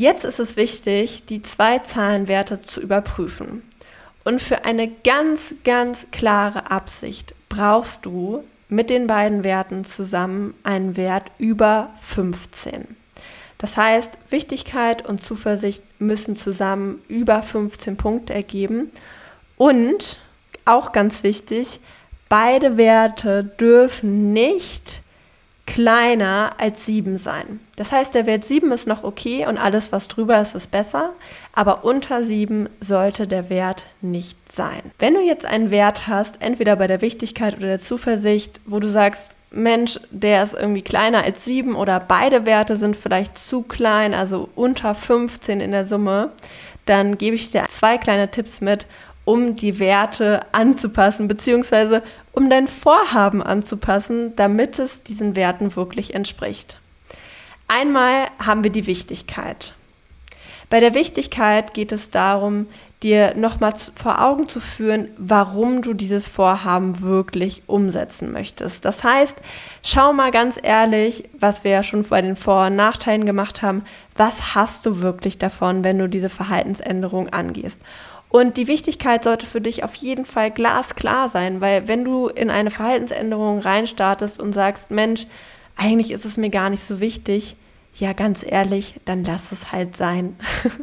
Jetzt 0.00 0.24
ist 0.24 0.40
es 0.40 0.56
wichtig, 0.56 1.26
die 1.26 1.42
zwei 1.42 1.80
Zahlenwerte 1.80 2.62
zu 2.62 2.80
überprüfen. 2.80 3.62
Und 4.24 4.40
für 4.40 4.64
eine 4.64 4.88
ganz, 4.88 5.54
ganz 5.62 6.06
klare 6.10 6.70
Absicht 6.70 7.34
brauchst 7.50 8.06
du 8.06 8.42
mit 8.70 8.88
den 8.88 9.06
beiden 9.06 9.44
Werten 9.44 9.84
zusammen 9.84 10.54
einen 10.62 10.96
Wert 10.96 11.30
über 11.36 11.90
15. 12.00 12.96
Das 13.58 13.76
heißt, 13.76 14.10
Wichtigkeit 14.30 15.06
und 15.06 15.22
Zuversicht 15.22 15.82
müssen 16.00 16.34
zusammen 16.34 17.02
über 17.08 17.42
15 17.42 17.98
Punkte 17.98 18.32
ergeben. 18.32 18.90
Und 19.58 20.18
auch 20.64 20.92
ganz 20.92 21.22
wichtig, 21.24 21.78
beide 22.30 22.78
Werte 22.78 23.44
dürfen 23.44 24.32
nicht 24.32 25.02
kleiner 25.70 26.54
als 26.58 26.84
7 26.84 27.16
sein. 27.16 27.60
Das 27.76 27.92
heißt, 27.92 28.12
der 28.12 28.26
Wert 28.26 28.44
7 28.44 28.72
ist 28.72 28.88
noch 28.88 29.04
okay 29.04 29.46
und 29.46 29.56
alles, 29.56 29.92
was 29.92 30.08
drüber 30.08 30.40
ist, 30.40 30.56
ist 30.56 30.72
besser, 30.72 31.12
aber 31.52 31.84
unter 31.84 32.24
7 32.24 32.68
sollte 32.80 33.28
der 33.28 33.50
Wert 33.50 33.84
nicht 34.00 34.36
sein. 34.50 34.80
Wenn 34.98 35.14
du 35.14 35.20
jetzt 35.20 35.46
einen 35.46 35.70
Wert 35.70 36.08
hast, 36.08 36.42
entweder 36.42 36.74
bei 36.74 36.88
der 36.88 37.02
Wichtigkeit 37.02 37.56
oder 37.56 37.68
der 37.68 37.80
Zuversicht, 37.80 38.60
wo 38.66 38.80
du 38.80 38.88
sagst, 38.88 39.30
Mensch, 39.52 40.00
der 40.10 40.42
ist 40.42 40.54
irgendwie 40.54 40.82
kleiner 40.82 41.22
als 41.22 41.44
7 41.44 41.76
oder 41.76 42.00
beide 42.00 42.46
Werte 42.46 42.76
sind 42.76 42.96
vielleicht 42.96 43.38
zu 43.38 43.62
klein, 43.62 44.12
also 44.12 44.48
unter 44.56 44.96
15 44.96 45.60
in 45.60 45.70
der 45.70 45.86
Summe, 45.86 46.30
dann 46.86 47.16
gebe 47.16 47.36
ich 47.36 47.52
dir 47.52 47.66
zwei 47.68 47.96
kleine 47.96 48.28
Tipps 48.32 48.60
mit, 48.60 48.86
um 49.24 49.54
die 49.54 49.78
Werte 49.78 50.40
anzupassen, 50.50 51.28
beziehungsweise 51.28 52.02
um 52.32 52.50
dein 52.50 52.68
Vorhaben 52.68 53.42
anzupassen, 53.42 54.34
damit 54.36 54.78
es 54.78 55.02
diesen 55.02 55.36
Werten 55.36 55.76
wirklich 55.76 56.14
entspricht. 56.14 56.78
Einmal 57.68 58.28
haben 58.38 58.64
wir 58.64 58.70
die 58.70 58.86
Wichtigkeit. 58.86 59.74
Bei 60.68 60.80
der 60.80 60.94
Wichtigkeit 60.94 61.74
geht 61.74 61.92
es 61.92 62.10
darum, 62.10 62.66
dir 63.02 63.34
nochmal 63.34 63.72
vor 63.94 64.20
Augen 64.20 64.48
zu 64.48 64.60
führen, 64.60 65.08
warum 65.16 65.80
du 65.80 65.94
dieses 65.94 66.26
Vorhaben 66.28 67.00
wirklich 67.00 67.62
umsetzen 67.66 68.30
möchtest. 68.30 68.84
Das 68.84 69.02
heißt, 69.02 69.36
schau 69.82 70.12
mal 70.12 70.30
ganz 70.30 70.58
ehrlich, 70.62 71.28
was 71.38 71.64
wir 71.64 71.70
ja 71.70 71.82
schon 71.82 72.04
bei 72.04 72.20
den 72.20 72.36
Vor- 72.36 72.66
und 72.66 72.76
Nachteilen 72.76 73.24
gemacht 73.24 73.62
haben, 73.62 73.84
was 74.16 74.54
hast 74.54 74.84
du 74.84 75.00
wirklich 75.00 75.38
davon, 75.38 75.82
wenn 75.82 75.98
du 75.98 76.08
diese 76.08 76.28
Verhaltensänderung 76.28 77.30
angehst? 77.30 77.80
Und 78.30 78.56
die 78.56 78.68
Wichtigkeit 78.68 79.24
sollte 79.24 79.44
für 79.44 79.60
dich 79.60 79.82
auf 79.82 79.96
jeden 79.96 80.24
Fall 80.24 80.50
glasklar 80.52 81.28
sein, 81.28 81.60
weil 81.60 81.88
wenn 81.88 82.04
du 82.04 82.28
in 82.28 82.48
eine 82.48 82.70
Verhaltensänderung 82.70 83.58
reinstartest 83.58 84.40
und 84.40 84.52
sagst, 84.52 84.90
Mensch, 84.90 85.26
eigentlich 85.76 86.12
ist 86.12 86.24
es 86.24 86.36
mir 86.36 86.50
gar 86.50 86.70
nicht 86.70 86.84
so 86.84 87.00
wichtig, 87.00 87.56
ja, 87.98 88.12
ganz 88.12 88.44
ehrlich, 88.46 88.94
dann 89.04 89.24
lass 89.24 89.50
es 89.52 89.72
halt 89.72 89.96
sein. 89.96 90.36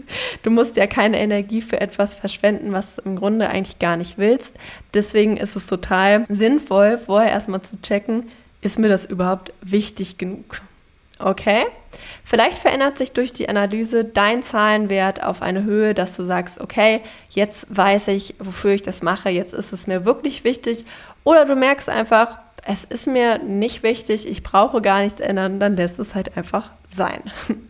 Du 0.44 0.52
musst 0.52 0.78
ja 0.78 0.88
keine 0.88 1.20
Energie 1.20 1.62
für 1.62 1.82
etwas 1.82 2.16
verschwenden, 2.16 2.72
was 2.72 2.96
du 2.96 3.02
im 3.04 3.16
Grunde 3.16 3.50
eigentlich 3.50 3.80
gar 3.80 3.98
nicht 3.98 4.18
willst. 4.18 4.56
Deswegen 4.94 5.36
ist 5.36 5.56
es 5.56 5.66
total 5.66 6.26
sinnvoll, 6.30 6.98
vorher 6.98 7.32
erstmal 7.32 7.62
zu 7.62 7.82
checken, 7.82 8.28
ist 8.62 8.80
mir 8.80 8.88
das 8.88 9.06
überhaupt 9.06 9.52
wichtig 9.62 10.18
genug? 10.18 10.62
Okay? 11.20 11.66
Vielleicht 12.24 12.60
verändert 12.60 12.98
sich 12.98 13.12
durch 13.12 13.34
die 13.34 13.50
Analyse 13.50 14.06
dein 14.06 14.44
Zahlenwert 14.44 15.24
auf 15.24 15.42
eine 15.42 15.64
Höhe, 15.64 15.94
dass 15.94 16.16
du 16.16 16.24
sagst, 16.24 16.60
okay, 16.62 17.02
jetzt 17.30 17.68
weiß 17.70 18.10
ich, 18.10 18.36
wofür 18.40 18.72
ich 18.72 18.84
das 18.84 19.02
mache, 19.02 19.30
jetzt 19.30 19.54
ist 19.54 19.74
es 19.74 19.88
mir 19.88 20.06
wirklich 20.06 20.44
wichtig. 20.44 20.86
Oder 21.24 21.46
du 21.46 21.56
merkst 21.56 21.90
einfach, 21.90 22.38
es 22.66 22.84
ist 22.84 23.08
mir 23.08 23.40
nicht 23.40 23.84
wichtig, 23.84 24.28
ich 24.28 24.44
brauche 24.44 24.82
gar 24.82 25.02
nichts 25.02 25.20
ändern, 25.20 25.60
dann 25.60 25.76
lässt 25.76 26.00
es 26.00 26.16
halt 26.16 26.38
einfach 26.38 26.72
sein. 26.90 27.22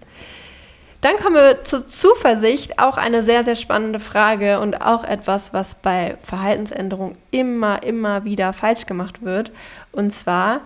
Dann 1.01 1.17
kommen 1.17 1.35
wir 1.35 1.63
zur 1.63 1.87
Zuversicht, 1.87 2.79
auch 2.79 2.97
eine 2.97 3.21
sehr, 3.21 3.43
sehr 3.43 3.55
spannende 3.55 3.99
Frage 3.99 4.59
und 4.59 4.81
auch 4.81 5.03
etwas, 5.03 5.53
was 5.53 5.75
bei 5.75 6.17
Verhaltensänderungen 6.23 7.15
immer, 7.29 7.83
immer 7.83 8.25
wieder 8.25 8.51
falsch 8.51 8.87
gemacht 8.87 9.23
wird. 9.23 9.51
Und 9.91 10.11
zwar, 10.11 10.61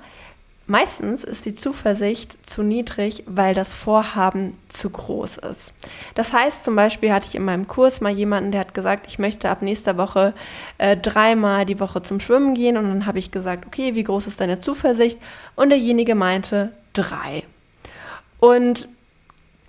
Meistens 0.67 1.23
ist 1.23 1.45
die 1.45 1.55
Zuversicht 1.55 2.37
zu 2.49 2.63
niedrig, 2.63 3.23
weil 3.25 3.53
das 3.53 3.73
Vorhaben 3.73 4.57
zu 4.69 4.89
groß 4.89 5.37
ist. 5.37 5.73
Das 6.15 6.31
heißt, 6.31 6.63
zum 6.63 6.75
Beispiel 6.75 7.11
hatte 7.11 7.27
ich 7.27 7.35
in 7.35 7.43
meinem 7.43 7.67
Kurs 7.67 7.99
mal 7.99 8.11
jemanden, 8.11 8.51
der 8.51 8.61
hat 8.61 8.73
gesagt, 8.73 9.07
ich 9.07 9.19
möchte 9.19 9.49
ab 9.49 9.61
nächster 9.61 9.97
Woche 9.97 10.33
äh, 10.77 10.95
dreimal 10.95 11.65
die 11.65 11.79
Woche 11.79 12.03
zum 12.03 12.19
Schwimmen 12.19 12.53
gehen. 12.53 12.77
Und 12.77 12.87
dann 12.87 13.05
habe 13.05 13.19
ich 13.19 13.31
gesagt, 13.31 13.65
okay, 13.65 13.95
wie 13.95 14.03
groß 14.03 14.27
ist 14.27 14.39
deine 14.39 14.61
Zuversicht? 14.61 15.19
Und 15.55 15.71
derjenige 15.71 16.15
meinte 16.15 16.71
drei. 16.93 17.43
Und 18.39 18.87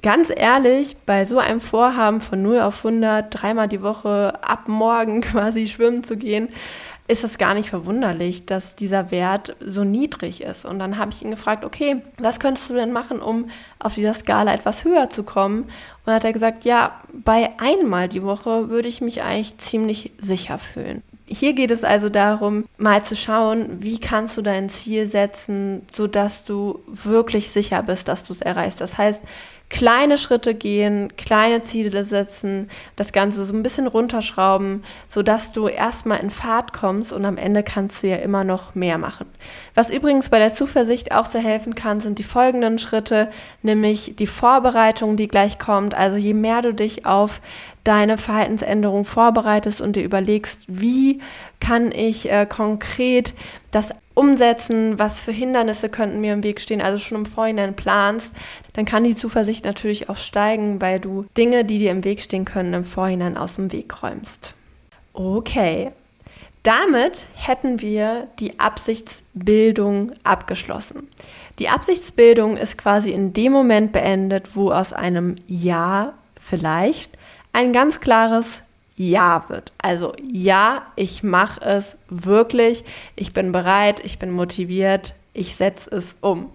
ganz 0.03 0.33
ehrlich, 0.35 0.97
bei 1.07 1.25
so 1.25 1.39
einem 1.39 1.61
Vorhaben 1.61 2.21
von 2.21 2.43
0 2.43 2.61
auf 2.61 2.85
100, 2.85 3.27
dreimal 3.31 3.69
die 3.69 3.83
Woche 3.83 4.35
ab 4.43 4.69
morgen 4.69 5.21
quasi 5.23 5.69
schwimmen 5.69 6.05
zu 6.05 6.17
gehen, 6.17 6.49
ist 7.13 7.25
es 7.25 7.37
gar 7.37 7.53
nicht 7.53 7.69
verwunderlich, 7.69 8.47
dass 8.47 8.75
dieser 8.75 9.11
Wert 9.11 9.55
so 9.65 9.85
niedrig 9.85 10.41
ist. 10.41 10.65
Und 10.65 10.79
dann 10.79 10.97
habe 10.97 11.11
ich 11.13 11.23
ihn 11.23 11.31
gefragt, 11.31 11.63
okay, 11.63 12.01
was 12.17 12.41
könntest 12.41 12.71
du 12.71 12.75
denn 12.75 12.91
machen, 12.91 13.21
um 13.21 13.51
auf 13.79 13.95
dieser 13.95 14.15
Skala 14.15 14.55
etwas 14.55 14.85
höher 14.85 15.11
zu 15.11 15.23
kommen? 15.23 15.67
Und 16.07 16.13
hat 16.15 16.25
er 16.25 16.33
gesagt, 16.33 16.65
ja, 16.65 17.03
bei 17.13 17.51
einmal 17.59 18.09
die 18.09 18.23
Woche 18.23 18.71
würde 18.71 18.89
ich 18.89 19.03
mich 19.03 19.23
eigentlich 19.23 19.59
ziemlich 19.59 20.13
sicher 20.19 20.59
fühlen. 20.59 21.03
Hier 21.27 21.53
geht 21.53 21.71
es 21.71 21.85
also 21.85 22.09
darum, 22.09 22.65
mal 22.79 23.05
zu 23.05 23.15
schauen, 23.15 23.83
wie 23.83 24.01
kannst 24.01 24.39
du 24.39 24.43
dein 24.43 24.71
Ziel 24.71 25.07
setzen, 25.07 25.87
sodass 25.93 26.45
du 26.45 26.81
wirklich 26.87 27.51
sicher 27.51 27.83
bist, 27.83 28.09
dass 28.09 28.25
du 28.25 28.33
es 28.33 28.41
erreichst. 28.41 28.81
Das 28.81 28.97
heißt, 28.97 29.23
kleine 29.73 30.19
Schritte 30.19 30.55
gehen, 30.55 31.17
kleine 31.17 31.63
Ziele 31.63 32.05
setzen, 32.05 32.69
das 32.95 33.11
Ganze 33.11 33.43
so 33.47 33.55
ein 33.55 33.63
bisschen 33.63 33.87
runterschrauben, 33.87 34.85
sodass 35.09 35.51
du 35.51 35.67
erstmal 35.67 36.21
in 36.21 36.31
Fahrt 36.31 36.75
kommst 36.75 37.11
und 37.11 37.25
am 37.25 37.39
Ende 37.39 37.63
kannst 37.63 38.03
du 38.03 38.09
ja 38.09 38.17
immer 38.17 38.45
noch 38.45 38.75
mehr 38.75 38.99
machen. 38.99 39.27
Was 39.75 39.89
übrigens 39.89 40.29
bei 40.29 40.39
der 40.39 40.55
Zuversicht 40.55 41.13
auch 41.13 41.25
sehr 41.25 41.41
helfen 41.41 41.75
kann, 41.75 42.01
sind 42.01 42.19
die 42.19 42.23
folgenden 42.23 42.79
Schritte, 42.79 43.31
nämlich 43.63 44.15
die 44.17 44.27
Vorbereitung, 44.27 45.17
die 45.17 45.27
gleich 45.27 45.59
kommt. 45.59 45.95
Also 45.95 46.19
je 46.19 46.35
mehr 46.35 46.61
du 46.61 46.75
dich 46.75 47.07
auf 47.07 47.41
deine 47.83 48.19
Verhaltensänderung 48.19 49.07
vorbereitest 49.07 49.81
und 49.81 49.97
dir 49.97 50.05
überlegst, 50.05 50.61
wie 50.67 51.23
kann 51.61 51.93
ich 51.93 52.31
äh, 52.31 52.45
konkret 52.47 53.33
das 53.71 53.89
umsetzen, 54.15 54.99
was 54.99 55.21
für 55.21 55.33
Hindernisse 55.33 55.89
könnten 55.89 56.21
mir 56.21 56.33
im 56.33 56.43
Weg 56.43 56.61
stehen, 56.61 56.83
also 56.83 56.99
schon 56.99 57.19
im 57.19 57.27
Vorhinein 57.27 57.75
planst, 57.75 58.31
dann 58.75 58.85
kann 58.85 59.05
die 59.05 59.17
Zuversicht 59.17 59.65
natürlich 59.65 60.09
auch 60.09 60.17
steigen, 60.17 60.81
weil 60.81 61.01
du 61.01 61.27
Dinge, 61.37 61.65
die 61.65 61.79
dir 61.79 61.91
im 61.91 62.05
Weg 62.05 62.21
stehen 62.23 62.45
können, 62.45 62.75
im 62.75 62.85
Vorhinein 62.85 63.37
aus 63.37 63.57
dem 63.57 63.73
Weg 63.73 64.03
räumst. 64.03 64.55
Okay. 65.13 65.93
Damit 66.63 67.27
hätten 67.35 67.81
wir 67.81 68.29
die 68.39 68.61
Absichtsbildung 68.61 70.13
abgeschlossen. 70.23 71.09
Die 71.59 71.69
Absichtsbildung 71.69 72.57
ist 72.57 72.79
quasi 72.79 73.11
in 73.11 73.33
dem 73.33 73.53
Moment 73.53 73.93
beendet, 73.93 74.55
wo 74.55 74.71
aus 74.71 74.93
einem 74.93 75.37
Ja 75.49 76.15
vielleicht 76.41 77.19
ein 77.53 77.73
ganz 77.73 78.01
klares 78.01 78.63
Ja 79.11 79.45
wird. 79.49 79.73
Also 79.79 80.15
ja, 80.23 80.87
ich 80.97 81.23
mache 81.23 81.61
es 81.65 81.97
wirklich, 82.09 82.85
ich 83.17 83.33
bin 83.33 83.53
bereit, 83.53 84.01
ich 84.05 84.19
bin 84.19 84.31
motiviert, 84.31 85.15
ich 85.35 85.57
setze 85.57 85.91
es 85.97 86.17
um. 86.21 86.51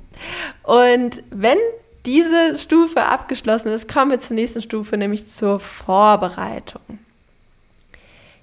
Und 0.63 1.23
wenn 1.31 1.57
diese 2.05 2.57
Stufe 2.57 3.03
abgeschlossen 3.03 3.69
ist, 3.69 3.91
kommen 3.91 4.11
wir 4.11 4.19
zur 4.19 4.35
nächsten 4.35 4.61
Stufe, 4.61 4.97
nämlich 4.97 5.27
zur 5.27 5.59
Vorbereitung. 5.59 6.99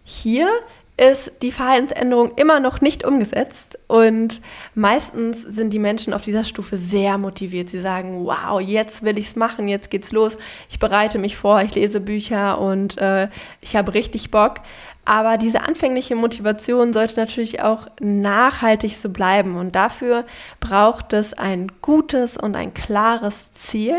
Hier 0.04 0.50
ist 0.96 1.32
die 1.42 1.50
Verhaltensänderung 1.50 2.32
immer 2.36 2.60
noch 2.60 2.80
nicht 2.80 3.04
umgesetzt 3.04 3.78
und 3.88 4.40
meistens 4.76 5.42
sind 5.42 5.70
die 5.72 5.80
Menschen 5.80 6.14
auf 6.14 6.22
dieser 6.22 6.44
Stufe 6.44 6.76
sehr 6.76 7.18
motiviert. 7.18 7.68
Sie 7.68 7.80
sagen, 7.80 8.24
wow, 8.24 8.60
jetzt 8.60 9.02
will 9.02 9.18
ich's 9.18 9.34
machen, 9.34 9.66
jetzt 9.66 9.90
geht's 9.90 10.12
los, 10.12 10.38
ich 10.70 10.78
bereite 10.78 11.18
mich 11.18 11.36
vor, 11.36 11.60
ich 11.62 11.74
lese 11.74 12.00
Bücher 12.00 12.60
und 12.60 12.96
äh, 12.98 13.28
ich 13.60 13.74
habe 13.74 13.94
richtig 13.94 14.30
Bock. 14.30 14.60
Aber 15.04 15.36
diese 15.36 15.62
anfängliche 15.62 16.14
Motivation 16.14 16.92
sollte 16.92 17.18
natürlich 17.20 17.60
auch 17.60 17.88
nachhaltig 18.00 18.96
so 18.96 19.10
bleiben 19.10 19.56
und 19.56 19.74
dafür 19.74 20.24
braucht 20.60 21.12
es 21.12 21.34
ein 21.34 21.72
gutes 21.82 22.36
und 22.36 22.54
ein 22.54 22.72
klares 22.72 23.52
Ziel 23.52 23.96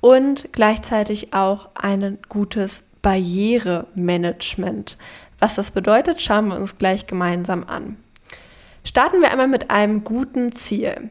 und 0.00 0.48
gleichzeitig 0.52 1.34
auch 1.34 1.68
ein 1.74 2.18
gutes 2.28 2.82
Barrieremanagement. 3.02 4.96
Was 5.40 5.54
das 5.54 5.70
bedeutet, 5.70 6.22
schauen 6.22 6.48
wir 6.48 6.56
uns 6.56 6.78
gleich 6.78 7.06
gemeinsam 7.06 7.64
an. 7.64 7.96
Starten 8.84 9.20
wir 9.20 9.30
einmal 9.30 9.48
mit 9.48 9.70
einem 9.70 10.04
guten 10.04 10.52
Ziel. 10.52 11.10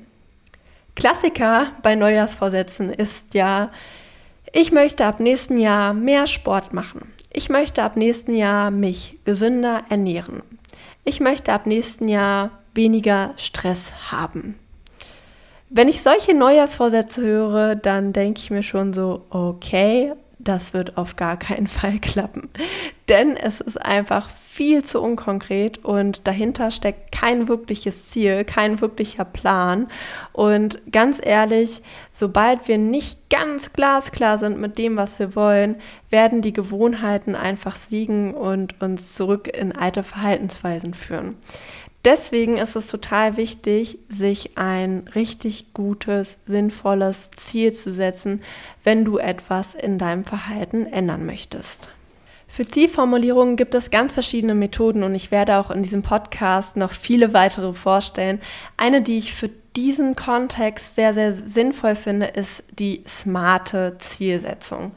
Klassiker 0.96 1.68
bei 1.82 1.96
Neujahrsvorsätzen 1.96 2.90
ist 2.90 3.34
ja, 3.34 3.72
ich 4.54 4.72
möchte 4.72 5.06
ab 5.06 5.20
nächstem 5.20 5.58
Jahr 5.58 5.94
mehr 5.94 6.28
Sport 6.28 6.74
machen. 6.74 7.12
Ich 7.32 7.50
möchte 7.50 7.84
ab 7.84 7.96
nächstem 7.96 8.36
Jahr 8.36 8.72
mich 8.72 9.20
gesünder 9.24 9.84
ernähren. 9.90 10.42
Ich 11.06 11.20
möchte 11.20 11.54
ab 11.54 11.66
nächsten 11.66 12.08
Jahr 12.08 12.52
weniger 12.74 13.34
Stress 13.38 14.12
haben. 14.12 14.60
Wenn 15.70 15.88
ich 15.88 16.02
solche 16.02 16.34
Neujahrsvorsätze 16.34 17.22
höre, 17.22 17.76
dann 17.76 18.12
denke 18.12 18.42
ich 18.42 18.50
mir 18.50 18.64
schon 18.64 18.94
so, 18.94 19.26
okay, 19.30 20.14
das 20.40 20.74
wird 20.74 20.98
auf 20.98 21.16
gar 21.16 21.38
keinen 21.38 21.68
Fall 21.68 22.00
klappen. 22.00 22.50
Denn 23.08 23.36
es 23.36 23.60
ist 23.60 23.78
einfach 23.78 24.30
viel 24.50 24.84
zu 24.84 25.02
unkonkret 25.02 25.84
und 25.86 26.28
dahinter 26.28 26.72
steckt 26.72 27.12
kein 27.12 27.48
wirkliches 27.48 28.10
Ziel, 28.10 28.44
kein 28.44 28.82
wirklicher 28.82 29.26
Plan. 29.26 29.88
Und 30.34 30.82
ganz 30.92 31.20
ehrlich, 31.24 31.82
sobald 32.12 32.68
wir 32.68 32.78
nicht 32.78 33.30
ganz 33.30 33.74
glasklar 33.74 34.38
sind 34.38 34.60
mit 34.60 34.78
dem, 34.78 34.98
was 34.98 35.20
wir 35.20 35.36
wollen, 35.36 35.76
werden 36.10 36.42
die 36.42 36.54
Gewohnheiten 36.54 37.36
einfach 37.36 37.76
siegen 37.76 38.34
und 38.34 38.82
uns 38.82 39.16
zurück 39.16 39.48
in 39.48 39.72
alte 39.72 40.04
Verhaltensweisen 40.04 40.94
führen. 40.94 41.38
Deswegen 42.06 42.58
ist 42.58 42.76
es 42.76 42.88
total 42.88 43.36
wichtig, 43.36 44.00
sich 44.08 44.58
ein 44.58 45.10
richtig 45.16 45.74
gutes, 45.74 46.38
sinnvolles 46.46 47.32
Ziel 47.36 47.74
zu 47.74 47.92
setzen, 47.92 48.42
wenn 48.84 49.04
du 49.04 49.18
etwas 49.18 49.76
in 49.76 49.98
deinem 49.98 50.24
Verhalten 50.24 50.86
ändern 50.86 51.26
möchtest. 51.26 51.90
Für 52.48 52.66
Zielformulierungen 52.66 53.58
gibt 53.58 53.76
es 53.76 53.92
ganz 53.92 54.14
verschiedene 54.14 54.56
Methoden 54.56 55.04
und 55.04 55.14
ich 55.14 55.30
werde 55.30 55.58
auch 55.58 55.70
in 55.70 55.84
diesem 55.84 56.02
Podcast 56.02 56.78
noch 56.78 56.94
viele 56.94 57.34
weitere 57.34 57.74
vorstellen. 57.74 58.42
Eine, 58.76 59.02
die 59.02 59.18
ich 59.18 59.36
für 59.36 59.50
diesen 59.76 60.16
Kontext 60.16 60.96
sehr, 60.96 61.14
sehr 61.14 61.34
sinnvoll 61.34 61.96
finde, 61.96 62.26
ist 62.28 62.64
die 62.72 63.04
smarte 63.08 63.98
Zielsetzung. 64.00 64.94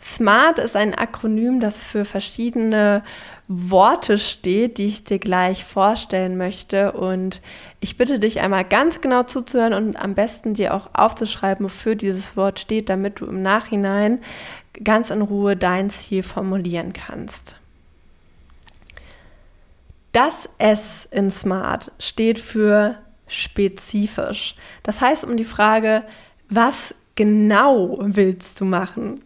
SMART 0.00 0.58
ist 0.58 0.76
ein 0.76 0.94
Akronym, 0.94 1.60
das 1.60 1.78
für 1.78 2.04
verschiedene 2.04 3.02
Worte 3.48 4.18
steht, 4.18 4.78
die 4.78 4.86
ich 4.86 5.04
dir 5.04 5.18
gleich 5.18 5.64
vorstellen 5.64 6.36
möchte. 6.36 6.92
Und 6.92 7.40
ich 7.80 7.96
bitte 7.96 8.18
dich 8.18 8.40
einmal 8.40 8.64
ganz 8.64 9.00
genau 9.00 9.22
zuzuhören 9.22 9.72
und 9.72 9.96
am 9.96 10.14
besten 10.14 10.54
dir 10.54 10.74
auch 10.74 10.90
aufzuschreiben, 10.94 11.64
wofür 11.64 11.94
dieses 11.94 12.36
Wort 12.36 12.58
steht, 12.58 12.88
damit 12.88 13.20
du 13.20 13.26
im 13.26 13.42
Nachhinein 13.42 14.20
ganz 14.82 15.10
in 15.10 15.22
Ruhe 15.22 15.56
dein 15.56 15.90
Ziel 15.90 16.22
formulieren 16.22 16.92
kannst. 16.92 17.56
Das 20.12 20.48
S 20.58 21.06
in 21.10 21.30
Smart 21.30 21.92
steht 21.98 22.38
für 22.38 22.96
spezifisch. 23.28 24.54
Das 24.82 25.00
heißt 25.00 25.24
um 25.24 25.36
die 25.36 25.44
Frage, 25.44 26.04
was 26.48 26.94
genau 27.16 27.98
willst 28.00 28.60
du 28.60 28.64
machen? 28.64 29.22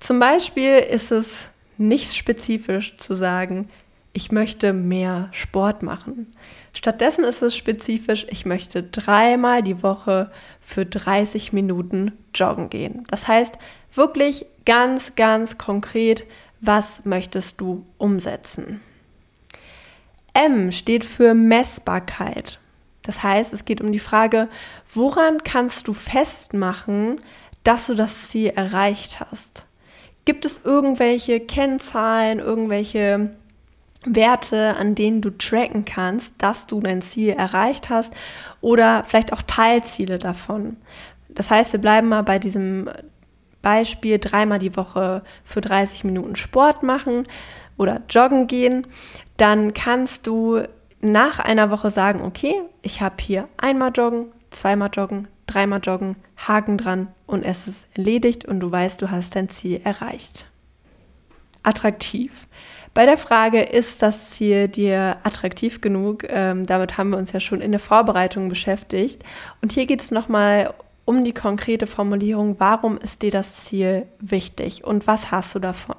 Zum 0.00 0.18
Beispiel 0.18 0.78
ist 0.78 1.10
es 1.10 1.48
nicht 1.78 2.14
spezifisch 2.14 2.96
zu 2.98 3.14
sagen, 3.14 3.68
ich 4.12 4.32
möchte 4.32 4.72
mehr 4.72 5.28
Sport 5.32 5.82
machen. 5.82 6.34
Stattdessen 6.72 7.24
ist 7.24 7.42
es 7.42 7.56
spezifisch, 7.56 8.26
ich 8.30 8.44
möchte 8.44 8.82
dreimal 8.82 9.62
die 9.62 9.82
Woche 9.82 10.30
für 10.60 10.84
30 10.86 11.52
Minuten 11.52 12.12
joggen 12.34 12.70
gehen. 12.70 13.04
Das 13.10 13.28
heißt, 13.28 13.58
wirklich 13.94 14.46
ganz, 14.64 15.14
ganz 15.14 15.58
konkret, 15.58 16.24
was 16.60 17.04
möchtest 17.04 17.60
du 17.60 17.84
umsetzen? 17.96 18.80
M 20.34 20.72
steht 20.72 21.04
für 21.04 21.34
Messbarkeit. 21.34 22.58
Das 23.02 23.22
heißt, 23.22 23.52
es 23.52 23.64
geht 23.64 23.80
um 23.80 23.90
die 23.90 23.98
Frage, 23.98 24.48
woran 24.92 25.42
kannst 25.42 25.88
du 25.88 25.94
festmachen, 25.94 27.20
dass 27.64 27.86
du 27.86 27.94
das 27.94 28.28
Ziel 28.28 28.52
erreicht 28.54 29.20
hast? 29.20 29.64
Gibt 30.28 30.44
es 30.44 30.60
irgendwelche 30.62 31.40
Kennzahlen, 31.40 32.38
irgendwelche 32.38 33.30
Werte, 34.04 34.76
an 34.76 34.94
denen 34.94 35.22
du 35.22 35.30
tracken 35.30 35.86
kannst, 35.86 36.42
dass 36.42 36.66
du 36.66 36.80
dein 36.80 37.00
Ziel 37.00 37.30
erreicht 37.30 37.88
hast 37.88 38.12
oder 38.60 39.04
vielleicht 39.06 39.32
auch 39.32 39.40
Teilziele 39.40 40.18
davon? 40.18 40.76
Das 41.30 41.50
heißt, 41.50 41.72
wir 41.72 41.80
bleiben 41.80 42.10
mal 42.10 42.24
bei 42.24 42.38
diesem 42.38 42.90
Beispiel 43.62 44.18
dreimal 44.18 44.58
die 44.58 44.76
Woche 44.76 45.22
für 45.44 45.62
30 45.62 46.04
Minuten 46.04 46.36
Sport 46.36 46.82
machen 46.82 47.26
oder 47.78 48.02
joggen 48.10 48.48
gehen. 48.48 48.86
Dann 49.38 49.72
kannst 49.72 50.26
du 50.26 50.60
nach 51.00 51.38
einer 51.38 51.70
Woche 51.70 51.90
sagen, 51.90 52.20
okay, 52.20 52.52
ich 52.82 53.00
habe 53.00 53.16
hier 53.22 53.48
einmal 53.56 53.92
joggen, 53.96 54.26
zweimal 54.50 54.90
joggen, 54.92 55.26
dreimal 55.48 55.80
joggen, 55.82 56.16
Haken 56.36 56.78
dran 56.78 57.08
und 57.26 57.42
es 57.42 57.66
ist 57.66 57.88
erledigt 57.96 58.44
und 58.44 58.60
du 58.60 58.70
weißt, 58.70 59.02
du 59.02 59.10
hast 59.10 59.34
dein 59.34 59.48
Ziel 59.48 59.80
erreicht. 59.82 60.46
Attraktiv. 61.64 62.46
Bei 62.94 63.06
der 63.06 63.18
Frage, 63.18 63.60
ist 63.60 64.02
das 64.02 64.30
Ziel 64.30 64.68
dir 64.68 65.18
attraktiv 65.22 65.80
genug? 65.80 66.24
Ähm, 66.28 66.64
damit 66.64 66.96
haben 66.96 67.10
wir 67.10 67.18
uns 67.18 67.32
ja 67.32 67.40
schon 67.40 67.60
in 67.60 67.70
der 67.70 67.80
Vorbereitung 67.80 68.48
beschäftigt. 68.48 69.22
Und 69.60 69.72
hier 69.72 69.86
geht 69.86 70.00
es 70.00 70.10
nochmal 70.10 70.74
um 71.08 71.24
die 71.24 71.32
konkrete 71.32 71.86
Formulierung, 71.86 72.56
warum 72.58 72.98
ist 72.98 73.22
dir 73.22 73.30
das 73.30 73.64
Ziel 73.64 74.04
wichtig 74.20 74.84
und 74.84 75.06
was 75.06 75.30
hast 75.30 75.54
du 75.54 75.58
davon? 75.58 75.96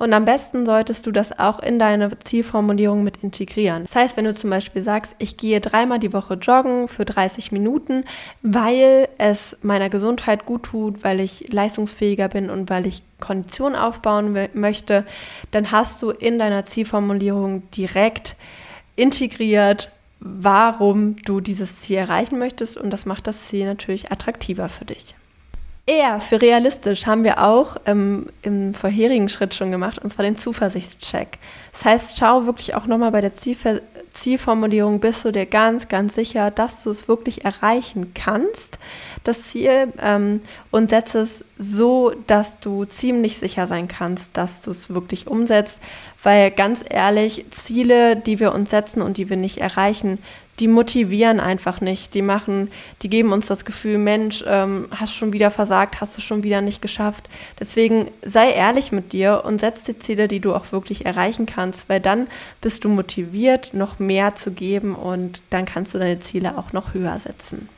Und 0.00 0.12
am 0.12 0.24
besten 0.24 0.66
solltest 0.66 1.06
du 1.06 1.12
das 1.12 1.38
auch 1.38 1.60
in 1.60 1.78
deine 1.78 2.18
Zielformulierung 2.18 3.04
mit 3.04 3.18
integrieren. 3.22 3.84
Das 3.84 3.94
heißt, 3.94 4.16
wenn 4.16 4.24
du 4.24 4.34
zum 4.34 4.50
Beispiel 4.50 4.82
sagst, 4.82 5.14
ich 5.18 5.36
gehe 5.36 5.60
dreimal 5.60 6.00
die 6.00 6.12
Woche 6.12 6.34
joggen 6.34 6.88
für 6.88 7.04
30 7.04 7.52
Minuten, 7.52 8.02
weil 8.42 9.08
es 9.16 9.56
meiner 9.62 9.90
Gesundheit 9.90 10.44
gut 10.44 10.64
tut, 10.64 11.04
weil 11.04 11.20
ich 11.20 11.52
leistungsfähiger 11.52 12.28
bin 12.28 12.50
und 12.50 12.68
weil 12.68 12.88
ich 12.88 13.04
Kondition 13.20 13.76
aufbauen 13.76 14.36
möchte, 14.54 15.06
dann 15.52 15.70
hast 15.70 16.02
du 16.02 16.10
in 16.10 16.40
deiner 16.40 16.66
Zielformulierung 16.66 17.70
direkt 17.70 18.34
integriert, 18.96 19.92
warum 20.20 21.16
du 21.22 21.40
dieses 21.40 21.80
Ziel 21.80 21.96
erreichen 21.96 22.38
möchtest 22.38 22.76
und 22.76 22.90
das 22.90 23.06
macht 23.06 23.26
das 23.26 23.46
Ziel 23.46 23.66
natürlich 23.66 24.10
attraktiver 24.10 24.68
für 24.68 24.84
dich. 24.84 25.14
Eher 25.86 26.20
für 26.20 26.42
realistisch 26.42 27.06
haben 27.06 27.24
wir 27.24 27.42
auch 27.42 27.76
ähm, 27.86 28.26
im 28.42 28.74
vorherigen 28.74 29.30
Schritt 29.30 29.54
schon 29.54 29.70
gemacht, 29.70 29.98
und 29.98 30.10
zwar 30.10 30.22
den 30.22 30.36
Zuversichtscheck. 30.36 31.38
Das 31.72 31.86
heißt, 31.86 32.18
schau 32.18 32.44
wirklich 32.44 32.74
auch 32.74 32.84
nochmal 32.84 33.10
bei 33.10 33.22
der 33.22 33.34
Zielver 33.34 33.80
Zielformulierung, 34.12 35.00
bist 35.00 35.24
du 35.24 35.32
dir 35.32 35.46
ganz, 35.46 35.88
ganz 35.88 36.14
sicher, 36.14 36.50
dass 36.50 36.82
du 36.82 36.90
es 36.90 37.08
wirklich 37.08 37.44
erreichen 37.44 38.12
kannst, 38.14 38.78
das 39.24 39.44
Ziel, 39.44 39.92
ähm, 40.02 40.40
und 40.70 40.90
setze 40.90 41.20
es 41.20 41.44
so, 41.58 42.12
dass 42.26 42.60
du 42.60 42.84
ziemlich 42.84 43.38
sicher 43.38 43.66
sein 43.66 43.88
kannst, 43.88 44.30
dass 44.34 44.60
du 44.60 44.70
es 44.70 44.90
wirklich 44.90 45.26
umsetzt, 45.26 45.80
weil 46.22 46.50
ganz 46.50 46.84
ehrlich, 46.88 47.46
Ziele, 47.50 48.16
die 48.16 48.40
wir 48.40 48.52
uns 48.52 48.70
setzen 48.70 49.02
und 49.02 49.16
die 49.16 49.28
wir 49.28 49.36
nicht 49.36 49.58
erreichen, 49.58 50.18
die 50.60 50.68
motivieren 50.68 51.40
einfach 51.40 51.80
nicht. 51.80 52.14
Die 52.14 52.22
machen, 52.22 52.70
die 53.02 53.10
geben 53.10 53.32
uns 53.32 53.46
das 53.46 53.64
Gefühl, 53.64 53.98
Mensch, 53.98 54.44
ähm, 54.46 54.88
hast 54.90 55.14
schon 55.14 55.32
wieder 55.32 55.50
versagt, 55.50 56.00
hast 56.00 56.16
du 56.16 56.20
schon 56.20 56.42
wieder 56.42 56.60
nicht 56.60 56.82
geschafft. 56.82 57.28
Deswegen 57.58 58.10
sei 58.22 58.50
ehrlich 58.50 58.92
mit 58.92 59.12
dir 59.12 59.42
und 59.44 59.60
setz 59.60 59.82
die 59.82 59.98
Ziele, 59.98 60.28
die 60.28 60.40
du 60.40 60.54
auch 60.54 60.72
wirklich 60.72 61.06
erreichen 61.06 61.46
kannst, 61.46 61.88
weil 61.88 62.00
dann 62.00 62.26
bist 62.60 62.84
du 62.84 62.88
motiviert, 62.88 63.74
noch 63.74 63.98
mehr 63.98 64.34
zu 64.34 64.50
geben 64.50 64.94
und 64.94 65.42
dann 65.50 65.64
kannst 65.64 65.94
du 65.94 65.98
deine 65.98 66.20
Ziele 66.20 66.58
auch 66.58 66.72
noch 66.72 66.94
höher 66.94 67.18
setzen. 67.18 67.68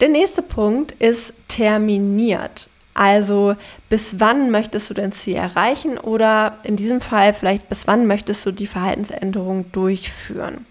Der 0.00 0.08
nächste 0.08 0.42
Punkt 0.42 0.92
ist 0.92 1.32
terminiert. 1.48 2.68
Also 2.94 3.56
bis 3.88 4.20
wann 4.20 4.50
möchtest 4.52 4.88
du 4.88 4.94
dein 4.94 5.10
Ziel 5.10 5.34
erreichen 5.34 5.98
oder 5.98 6.58
in 6.62 6.76
diesem 6.76 7.00
Fall 7.00 7.34
vielleicht 7.34 7.68
bis 7.68 7.88
wann 7.88 8.06
möchtest 8.06 8.46
du 8.46 8.52
die 8.52 8.68
Verhaltensänderung 8.68 9.70
durchführen. 9.72 10.64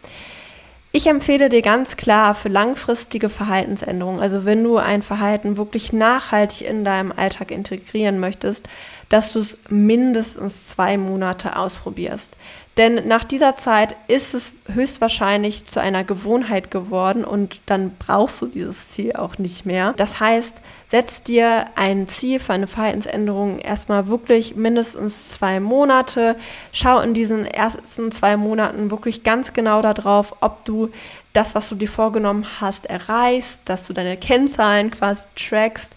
Ich 0.95 1.07
empfehle 1.07 1.49
dir 1.49 1.63
ganz 1.63 1.97
klar 1.97 2.35
für 2.35 2.49
langfristige 2.49 3.29
Verhaltensänderungen, 3.29 4.21
also 4.21 4.45
wenn 4.45 4.63
du 4.63 4.77
ein 4.77 5.01
Verhalten 5.01 5.57
wirklich 5.57 5.91
nachhaltig 5.91 6.67
in 6.69 6.85
deinem 6.85 7.11
Alltag 7.11 7.49
integrieren 7.49 8.19
möchtest, 8.19 8.67
dass 9.09 9.33
du 9.33 9.39
es 9.39 9.57
mindestens 9.69 10.67
zwei 10.67 10.97
Monate 10.97 11.55
ausprobierst. 11.55 12.35
Denn 12.77 13.07
nach 13.07 13.23
dieser 13.23 13.55
Zeit 13.55 13.95
ist 14.07 14.33
es 14.33 14.51
höchstwahrscheinlich 14.67 15.65
zu 15.65 15.79
einer 15.79 16.03
Gewohnheit 16.03 16.71
geworden 16.71 17.23
und 17.23 17.59
dann 17.67 17.95
brauchst 17.97 18.41
du 18.41 18.47
dieses 18.47 18.89
Ziel 18.89 19.13
auch 19.13 19.37
nicht 19.37 19.63
mehr. 19.63 19.93
Das 19.97 20.19
heißt, 20.19 20.53
setz 20.89 21.21
dir 21.21 21.65
ein 21.75 22.07
Ziel 22.07 22.39
für 22.39 22.53
eine 22.53 22.65
Verhaltensänderung 22.65 23.59
erstmal 23.59 24.07
wirklich 24.07 24.55
mindestens 24.55 25.29
zwei 25.29 25.59
Monate. 25.59 26.35
Schau 26.71 26.99
in 26.99 27.13
diesen 27.13 27.45
ersten 27.45 28.11
zwei 28.11 28.37
Monaten 28.37 28.89
wirklich 28.89 29.23
ganz 29.23 29.53
genau 29.53 29.83
darauf, 29.83 30.35
ob 30.41 30.65
du 30.65 30.89
das, 31.33 31.53
was 31.53 31.69
du 31.69 31.75
dir 31.75 31.89
vorgenommen 31.89 32.45
hast, 32.59 32.87
erreichst, 32.87 33.59
dass 33.65 33.83
du 33.83 33.93
deine 33.93 34.17
Kennzahlen 34.17 34.89
quasi 34.89 35.21
trackst. 35.35 35.91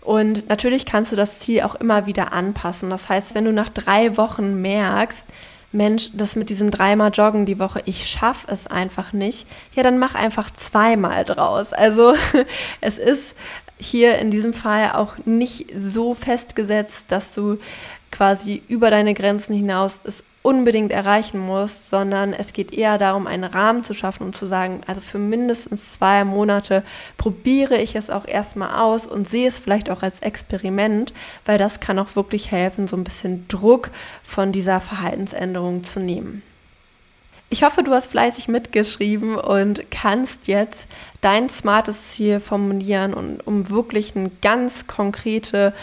Und 0.00 0.48
natürlich 0.48 0.86
kannst 0.86 1.12
du 1.12 1.16
das 1.16 1.38
Ziel 1.38 1.62
auch 1.62 1.74
immer 1.74 2.06
wieder 2.06 2.32
anpassen. 2.32 2.90
Das 2.90 3.10
heißt, 3.10 3.34
wenn 3.34 3.44
du 3.44 3.52
nach 3.52 3.68
drei 3.68 4.16
Wochen 4.16 4.60
merkst, 4.60 5.24
Mensch, 5.72 6.10
das 6.12 6.36
mit 6.36 6.50
diesem 6.50 6.70
dreimal 6.70 7.10
Joggen 7.12 7.46
die 7.46 7.58
Woche, 7.58 7.82
ich 7.86 8.06
schaffe 8.06 8.46
es 8.50 8.66
einfach 8.66 9.12
nicht, 9.12 9.46
ja, 9.74 9.82
dann 9.82 9.98
mach 9.98 10.14
einfach 10.14 10.50
zweimal 10.50 11.24
draus. 11.24 11.72
Also 11.72 12.14
es 12.80 12.98
ist 12.98 13.34
hier 13.78 14.18
in 14.18 14.30
diesem 14.30 14.54
Fall 14.54 14.92
auch 14.92 15.14
nicht 15.24 15.66
so 15.76 16.14
festgesetzt, 16.14 17.06
dass 17.08 17.32
du 17.32 17.58
quasi 18.10 18.62
über 18.68 18.90
deine 18.90 19.14
Grenzen 19.14 19.54
hinaus 19.54 20.00
es 20.04 20.22
unbedingt 20.42 20.90
erreichen 20.90 21.38
musst, 21.38 21.88
sondern 21.88 22.32
es 22.32 22.52
geht 22.52 22.72
eher 22.72 22.98
darum, 22.98 23.26
einen 23.28 23.44
Rahmen 23.44 23.84
zu 23.84 23.94
schaffen 23.94 24.26
und 24.26 24.36
zu 24.36 24.46
sagen, 24.46 24.80
also 24.86 25.00
für 25.00 25.18
mindestens 25.18 25.92
zwei 25.92 26.24
Monate 26.24 26.82
probiere 27.16 27.76
ich 27.76 27.94
es 27.94 28.10
auch 28.10 28.26
erstmal 28.26 28.80
aus 28.80 29.06
und 29.06 29.28
sehe 29.28 29.48
es 29.48 29.58
vielleicht 29.58 29.88
auch 29.88 30.02
als 30.02 30.20
Experiment, 30.20 31.14
weil 31.46 31.58
das 31.58 31.78
kann 31.78 31.98
auch 31.98 32.16
wirklich 32.16 32.50
helfen, 32.50 32.88
so 32.88 32.96
ein 32.96 33.04
bisschen 33.04 33.46
Druck 33.46 33.90
von 34.24 34.50
dieser 34.50 34.80
Verhaltensänderung 34.80 35.84
zu 35.84 36.00
nehmen. 36.00 36.42
Ich 37.48 37.62
hoffe, 37.62 37.82
du 37.82 37.92
hast 37.92 38.06
fleißig 38.06 38.48
mitgeschrieben 38.48 39.36
und 39.36 39.90
kannst 39.90 40.48
jetzt 40.48 40.86
dein 41.20 41.50
smartes 41.50 42.10
Ziel 42.10 42.40
formulieren 42.40 43.12
und 43.12 43.46
um 43.46 43.68
wirklich 43.68 44.16
eine 44.16 44.30
ganz 44.40 44.86
konkrete 44.86 45.74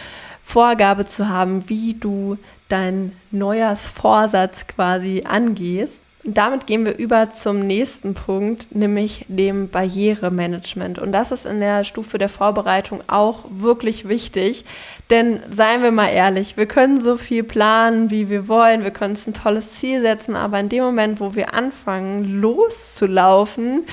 Vorgabe 0.44 1.06
zu 1.06 1.30
haben, 1.30 1.70
wie 1.70 1.94
du 1.94 2.40
dein 2.70 3.12
Neujahrsvorsatz 3.32 4.68
quasi 4.68 5.24
angehst. 5.28 6.02
Und 6.24 6.38
damit 6.38 6.68
gehen 6.68 6.86
wir 6.86 6.98
über 6.98 7.32
zum 7.32 7.66
nächsten 7.66 8.14
Punkt, 8.14 8.76
nämlich 8.76 9.26
dem 9.30 9.70
Barrieremanagement. 9.70 11.00
Und 11.00 11.12
das 11.12 11.32
ist 11.32 11.46
in 11.46 11.60
der 11.60 11.84
Stufe 11.84 12.18
der 12.18 12.30
Vorbereitung 12.30 13.02
auch 13.08 13.46
wirklich 13.50 14.08
wichtig. 14.08 14.66
Denn 15.10 15.40
seien 15.50 15.82
wir 15.82 15.92
mal 15.92 16.10
ehrlich, 16.10 16.58
wir 16.58 16.66
können 16.66 17.00
so 17.02 17.18
viel 17.18 17.44
planen, 17.44 18.12
wie 18.12 18.30
wir 18.30 18.48
wollen. 18.48 18.84
Wir 18.84 18.92
können 18.92 19.12
uns 19.12 19.28
ein 19.28 19.34
tolles 19.34 19.76
Ziel 19.76 20.02
setzen. 20.02 20.36
Aber 20.36 20.60
in 20.60 20.70
dem 20.70 20.84
Moment, 20.84 21.20
wo 21.20 21.36
wir 21.36 21.54
anfangen, 21.54 22.42
loszulaufen, 22.42 23.86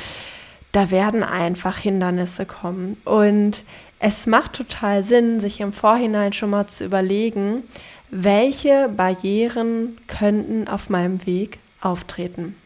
da 0.72 0.90
werden 0.90 1.22
einfach 1.22 1.78
Hindernisse 1.78 2.44
kommen. 2.44 2.98
Und 3.04 3.62
es 3.98 4.26
macht 4.26 4.52
total 4.52 5.04
Sinn, 5.04 5.40
sich 5.40 5.60
im 5.60 5.72
Vorhinein 5.72 6.32
schon 6.32 6.50
mal 6.50 6.66
zu 6.66 6.84
überlegen, 6.84 7.62
welche 8.10 8.88
Barrieren 8.88 9.98
könnten 10.06 10.68
auf 10.68 10.88
meinem 10.88 11.26
Weg 11.26 11.58
auftreten. 11.80 12.56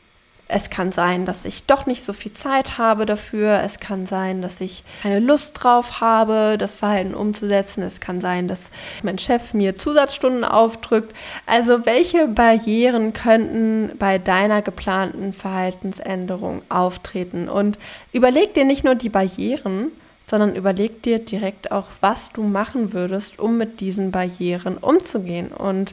Es 0.53 0.69
kann 0.69 0.91
sein, 0.91 1.27
dass 1.27 1.45
ich 1.45 1.67
doch 1.67 1.87
nicht 1.87 2.05
so 2.05 2.13
viel 2.13 2.33
Zeit 2.33 2.77
habe 2.77 3.07
dafür. 3.07 3.63
Es 3.65 3.79
kann 3.79 4.07
sein, 4.07 4.43
dass 4.43 4.61
ich 4.61 4.83
keine 5.01 5.21
Lust 5.21 5.53
drauf 5.55 6.01
habe, 6.01 6.57
das 6.59 6.75
Verhalten 6.75 7.15
umzusetzen. 7.15 7.83
Es 7.83 8.01
kann 8.01 8.21
sein, 8.21 8.49
dass 8.49 8.73
mein 9.05 9.19
Chef 9.19 9.55
mir 9.55 9.77
Zusatzstunden 9.77 10.45
aufdrückt. 10.45 11.15
Also 11.47 11.87
welche 11.87 12.27
Barrieren 12.27 13.13
könnten 13.13 13.93
bei 13.97 14.19
deiner 14.19 14.61
geplanten 14.61 15.33
Verhaltensänderung 15.33 16.63
auftreten? 16.69 17.49
Und 17.49 17.79
überleg 18.13 18.53
dir 18.55 18.65
nicht 18.65 18.83
nur 18.83 18.97
die 18.97 19.09
Barrieren, 19.09 19.93
sondern 20.31 20.55
überleg 20.55 21.03
dir 21.03 21.19
direkt 21.19 21.73
auch, 21.73 21.89
was 22.01 22.31
du 22.31 22.45
machen 22.45 22.93
würdest, 22.93 23.41
um 23.41 23.59
mit 23.59 23.81
diesen 23.81 24.13
Barrieren 24.13 24.77
umzugehen 24.77 25.49
und 25.49 25.93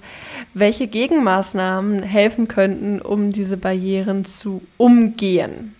welche 0.53 0.85
Gegenmaßnahmen 0.85 2.03
helfen 2.03 2.47
könnten, 2.47 3.01
um 3.01 3.31
diese 3.31 3.57
Barrieren 3.57 4.25
zu 4.25 4.61
umgehen. 4.77 5.73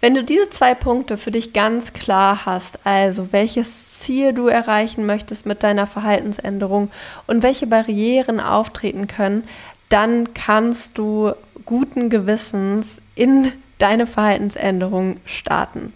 Wenn 0.00 0.14
du 0.14 0.24
diese 0.24 0.50
zwei 0.50 0.74
Punkte 0.74 1.18
für 1.18 1.30
dich 1.30 1.52
ganz 1.52 1.92
klar 1.92 2.46
hast, 2.46 2.80
also 2.84 3.32
welches 3.32 4.00
Ziel 4.00 4.32
du 4.32 4.48
erreichen 4.48 5.06
möchtest 5.06 5.46
mit 5.46 5.62
deiner 5.62 5.86
Verhaltensänderung 5.86 6.90
und 7.28 7.44
welche 7.44 7.68
Barrieren 7.68 8.40
auftreten 8.40 9.06
können, 9.06 9.44
dann 9.88 10.34
kannst 10.34 10.98
du 10.98 11.32
guten 11.64 12.10
Gewissens 12.10 12.98
in 13.14 13.52
deine 13.78 14.06
Verhaltensänderung 14.06 15.18
starten. 15.26 15.92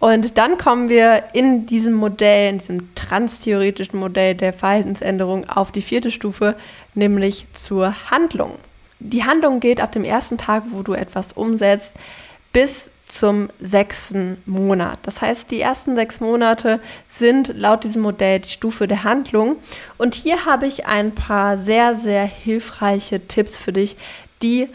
Und 0.00 0.38
dann 0.38 0.58
kommen 0.58 0.88
wir 0.88 1.24
in 1.32 1.66
diesem 1.66 1.94
Modell, 1.94 2.50
in 2.50 2.58
diesem 2.58 2.94
transtheoretischen 2.94 3.98
Modell 3.98 4.34
der 4.34 4.52
Verhaltensänderung 4.52 5.48
auf 5.48 5.72
die 5.72 5.82
vierte 5.82 6.10
Stufe, 6.10 6.54
nämlich 6.94 7.46
zur 7.52 8.10
Handlung. 8.10 8.52
Die 9.00 9.24
Handlung 9.24 9.60
geht 9.60 9.80
ab 9.80 9.92
dem 9.92 10.04
ersten 10.04 10.38
Tag, 10.38 10.64
wo 10.70 10.82
du 10.82 10.92
etwas 10.92 11.32
umsetzt, 11.32 11.96
bis 12.52 12.90
zum 13.08 13.48
sechsten 13.58 14.40
Monat. 14.44 14.98
Das 15.02 15.22
heißt, 15.22 15.50
die 15.50 15.60
ersten 15.60 15.96
sechs 15.96 16.20
Monate 16.20 16.80
sind 17.08 17.52
laut 17.56 17.84
diesem 17.84 18.02
Modell 18.02 18.40
die 18.40 18.50
Stufe 18.50 18.86
der 18.86 19.04
Handlung. 19.04 19.56
Und 19.96 20.14
hier 20.14 20.44
habe 20.44 20.66
ich 20.66 20.86
ein 20.86 21.14
paar 21.14 21.58
sehr, 21.58 21.96
sehr 21.96 22.24
hilfreiche 22.24 23.26
Tipps 23.26 23.58
für 23.58 23.72
dich, 23.72 23.96
die 24.42 24.68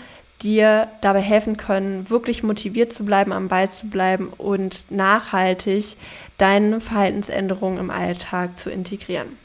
dir 0.44 0.90
dabei 1.02 1.22
helfen 1.22 1.58
können, 1.58 2.10
wirklich 2.10 2.44
motiviert 2.44 2.94
zu 2.94 3.06
bleiben, 3.06 3.32
am 3.32 3.48
Ball 3.48 3.72
zu 3.72 3.88
bleiben 3.88 4.32
und 4.38 4.84
nachhaltig 4.92 5.96
deine 6.38 6.82
Verhaltensänderungen 6.82 7.80
im 7.80 7.90
Alltag 7.90 8.60
zu 8.60 8.70
integrieren. 8.70 9.38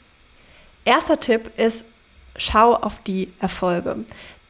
Erster 0.85 1.19
Tipp 1.19 1.51
ist, 1.57 1.85
schau 2.35 2.73
auf 2.73 2.99
die 3.03 3.31
Erfolge. 3.39 3.97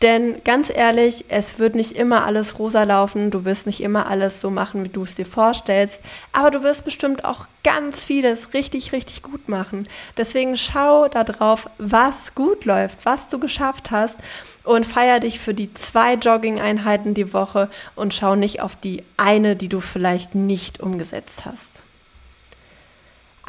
Denn 0.02 0.42
ganz 0.46 0.72
ehrlich, 0.74 1.26
es 1.28 1.60
wird 1.60 1.76
nicht 1.76 1.92
immer 1.92 2.24
alles 2.26 2.58
rosa 2.58 2.84
laufen, 2.84 3.32
du 3.32 3.44
wirst 3.44 3.66
nicht 3.66 3.82
immer 3.82 4.08
alles 4.08 4.40
so 4.40 4.50
machen, 4.50 4.86
wie 4.86 4.90
du 4.90 5.04
es 5.04 5.16
dir 5.16 5.26
vorstellst, 5.26 6.02
aber 6.32 6.52
du 6.52 6.64
wirst 6.64 6.86
bestimmt 6.86 7.26
auch 7.26 7.48
ganz 7.66 8.06
vieles 8.06 8.54
richtig, 8.54 8.94
richtig 8.94 9.24
gut 9.24 9.50
machen. 9.50 9.90
Deswegen 10.16 10.56
schau 10.56 11.10
darauf, 11.10 11.70
was 11.78 12.34
gut 12.34 12.64
läuft, 12.64 13.06
was 13.06 13.28
du 13.28 13.40
geschafft 13.40 13.92
hast 13.92 14.16
und 14.64 14.86
feier 14.86 15.20
dich 15.20 15.40
für 15.40 15.54
die 15.54 15.74
zwei 15.74 16.14
Jogging-Einheiten 16.14 17.14
die 17.14 17.34
Woche 17.34 17.70
und 17.98 18.14
schau 18.14 18.36
nicht 18.36 18.62
auf 18.62 18.78
die 18.78 19.04
eine, 19.18 19.58
die 19.58 19.68
du 19.68 19.82
vielleicht 19.82 20.34
nicht 20.34 20.80
umgesetzt 20.80 21.44
hast. 21.44 21.82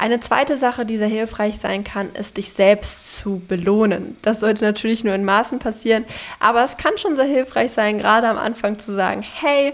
Eine 0.01 0.19
zweite 0.19 0.57
Sache, 0.57 0.83
die 0.83 0.97
sehr 0.97 1.05
hilfreich 1.05 1.59
sein 1.59 1.83
kann, 1.83 2.09
ist, 2.15 2.37
dich 2.37 2.53
selbst 2.53 3.19
zu 3.19 3.39
belohnen. 3.47 4.17
Das 4.23 4.39
sollte 4.39 4.63
natürlich 4.63 5.03
nur 5.03 5.13
in 5.13 5.23
Maßen 5.23 5.59
passieren, 5.59 6.05
aber 6.39 6.63
es 6.63 6.77
kann 6.77 6.97
schon 6.97 7.17
sehr 7.17 7.25
hilfreich 7.25 7.71
sein, 7.71 7.99
gerade 7.99 8.27
am 8.27 8.39
Anfang 8.39 8.79
zu 8.79 8.95
sagen, 8.95 9.21
hey, 9.21 9.73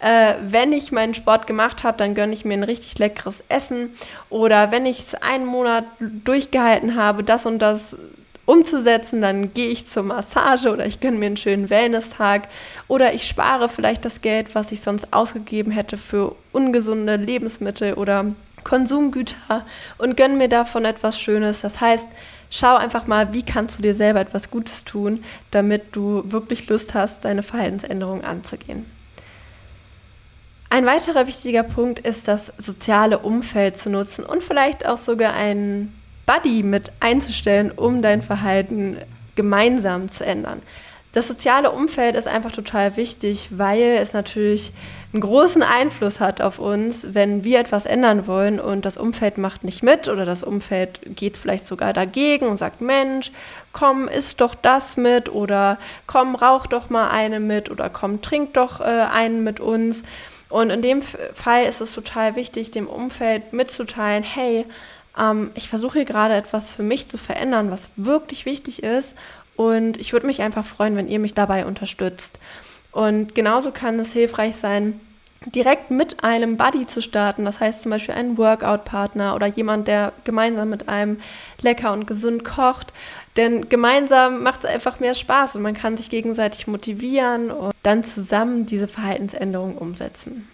äh, 0.00 0.34
wenn 0.42 0.72
ich 0.72 0.90
meinen 0.90 1.14
Sport 1.14 1.46
gemacht 1.46 1.84
habe, 1.84 1.96
dann 1.96 2.16
gönne 2.16 2.32
ich 2.32 2.44
mir 2.44 2.54
ein 2.54 2.64
richtig 2.64 2.98
leckeres 2.98 3.44
Essen. 3.48 3.94
Oder 4.30 4.72
wenn 4.72 4.84
ich 4.84 4.98
es 4.98 5.14
einen 5.14 5.46
Monat 5.46 5.84
durchgehalten 6.00 6.96
habe, 6.96 7.22
das 7.22 7.46
und 7.46 7.60
das 7.60 7.94
umzusetzen, 8.46 9.20
dann 9.20 9.54
gehe 9.54 9.68
ich 9.68 9.86
zur 9.86 10.02
Massage 10.02 10.72
oder 10.72 10.86
ich 10.86 10.98
gönne 10.98 11.18
mir 11.18 11.26
einen 11.26 11.36
schönen 11.36 11.70
Wellness-Tag 11.70 12.48
oder 12.88 13.14
ich 13.14 13.28
spare 13.28 13.68
vielleicht 13.68 14.04
das 14.04 14.22
Geld, 14.22 14.56
was 14.56 14.72
ich 14.72 14.80
sonst 14.80 15.12
ausgegeben 15.12 15.70
hätte 15.70 15.96
für 15.96 16.34
ungesunde 16.50 17.14
Lebensmittel 17.14 17.94
oder 17.94 18.34
Konsumgüter 18.64 19.64
und 19.98 20.16
gönne 20.16 20.36
mir 20.36 20.48
davon 20.48 20.84
etwas 20.84 21.20
Schönes. 21.20 21.60
Das 21.60 21.80
heißt, 21.80 22.06
schau 22.50 22.76
einfach 22.76 23.06
mal, 23.06 23.32
wie 23.32 23.42
kannst 23.42 23.78
du 23.78 23.82
dir 23.82 23.94
selber 23.94 24.20
etwas 24.20 24.50
Gutes 24.50 24.84
tun, 24.84 25.24
damit 25.50 25.96
du 25.96 26.22
wirklich 26.26 26.68
Lust 26.68 26.94
hast, 26.94 27.24
deine 27.24 27.42
Verhaltensänderung 27.42 28.24
anzugehen. 28.24 28.86
Ein 30.70 30.84
weiterer 30.84 31.26
wichtiger 31.26 31.62
Punkt 31.62 31.98
ist, 32.00 32.28
das 32.28 32.52
soziale 32.58 33.18
Umfeld 33.18 33.78
zu 33.78 33.88
nutzen 33.88 34.24
und 34.24 34.42
vielleicht 34.42 34.86
auch 34.86 34.98
sogar 34.98 35.32
einen 35.32 35.98
Buddy 36.26 36.62
mit 36.62 36.92
einzustellen, 37.00 37.70
um 37.70 38.02
dein 38.02 38.20
Verhalten 38.20 38.98
gemeinsam 39.34 40.10
zu 40.10 40.26
ändern. 40.26 40.60
Das 41.12 41.26
soziale 41.26 41.70
Umfeld 41.70 42.16
ist 42.16 42.28
einfach 42.28 42.52
total 42.52 42.98
wichtig, 42.98 43.48
weil 43.50 43.96
es 44.00 44.12
natürlich 44.12 44.72
einen 45.12 45.22
großen 45.22 45.62
Einfluss 45.62 46.20
hat 46.20 46.42
auf 46.42 46.58
uns, 46.58 47.14
wenn 47.14 47.44
wir 47.44 47.60
etwas 47.60 47.86
ändern 47.86 48.26
wollen 48.26 48.60
und 48.60 48.84
das 48.84 48.98
Umfeld 48.98 49.38
macht 49.38 49.64
nicht 49.64 49.82
mit 49.82 50.10
oder 50.10 50.26
das 50.26 50.44
Umfeld 50.44 51.00
geht 51.16 51.38
vielleicht 51.38 51.66
sogar 51.66 51.94
dagegen 51.94 52.46
und 52.46 52.58
sagt, 52.58 52.82
Mensch, 52.82 53.32
komm, 53.72 54.06
isst 54.06 54.42
doch 54.42 54.54
das 54.54 54.98
mit 54.98 55.30
oder 55.30 55.78
komm, 56.06 56.34
rauch 56.34 56.66
doch 56.66 56.90
mal 56.90 57.08
eine 57.08 57.40
mit 57.40 57.70
oder 57.70 57.88
komm, 57.88 58.20
trink 58.20 58.52
doch 58.52 58.80
äh, 58.80 58.84
einen 58.84 59.42
mit 59.42 59.60
uns. 59.60 60.02
Und 60.50 60.68
in 60.68 60.82
dem 60.82 61.02
Fall 61.02 61.64
ist 61.64 61.80
es 61.80 61.92
total 61.92 62.36
wichtig, 62.36 62.70
dem 62.70 62.86
Umfeld 62.86 63.54
mitzuteilen, 63.54 64.22
hey, 64.22 64.66
ähm, 65.18 65.50
ich 65.54 65.68
versuche 65.68 65.98
hier 65.98 66.04
gerade 66.04 66.34
etwas 66.34 66.70
für 66.70 66.82
mich 66.82 67.08
zu 67.08 67.16
verändern, 67.16 67.70
was 67.70 67.90
wirklich 67.96 68.44
wichtig 68.44 68.82
ist 68.82 69.14
und 69.58 69.96
ich 69.96 70.12
würde 70.12 70.26
mich 70.26 70.40
einfach 70.40 70.64
freuen, 70.64 70.94
wenn 70.94 71.08
ihr 71.08 71.18
mich 71.18 71.34
dabei 71.34 71.66
unterstützt. 71.66 72.38
Und 72.92 73.34
genauso 73.34 73.72
kann 73.72 73.98
es 73.98 74.12
hilfreich 74.12 74.54
sein, 74.54 75.00
direkt 75.46 75.90
mit 75.90 76.22
einem 76.22 76.56
Buddy 76.56 76.86
zu 76.86 77.02
starten. 77.02 77.44
Das 77.44 77.58
heißt 77.58 77.82
zum 77.82 77.90
Beispiel 77.90 78.14
einen 78.14 78.38
Workout-Partner 78.38 79.34
oder 79.34 79.48
jemand, 79.48 79.88
der 79.88 80.12
gemeinsam 80.22 80.70
mit 80.70 80.88
einem 80.88 81.18
lecker 81.60 81.92
und 81.92 82.06
gesund 82.06 82.44
kocht. 82.44 82.92
Denn 83.36 83.68
gemeinsam 83.68 84.44
macht 84.44 84.62
es 84.62 84.70
einfach 84.70 85.00
mehr 85.00 85.14
Spaß 85.14 85.56
und 85.56 85.62
man 85.62 85.74
kann 85.74 85.96
sich 85.96 86.08
gegenseitig 86.08 86.68
motivieren 86.68 87.50
und 87.50 87.74
dann 87.82 88.04
zusammen 88.04 88.64
diese 88.64 88.86
Verhaltensänderung 88.86 89.76
umsetzen. 89.76 90.46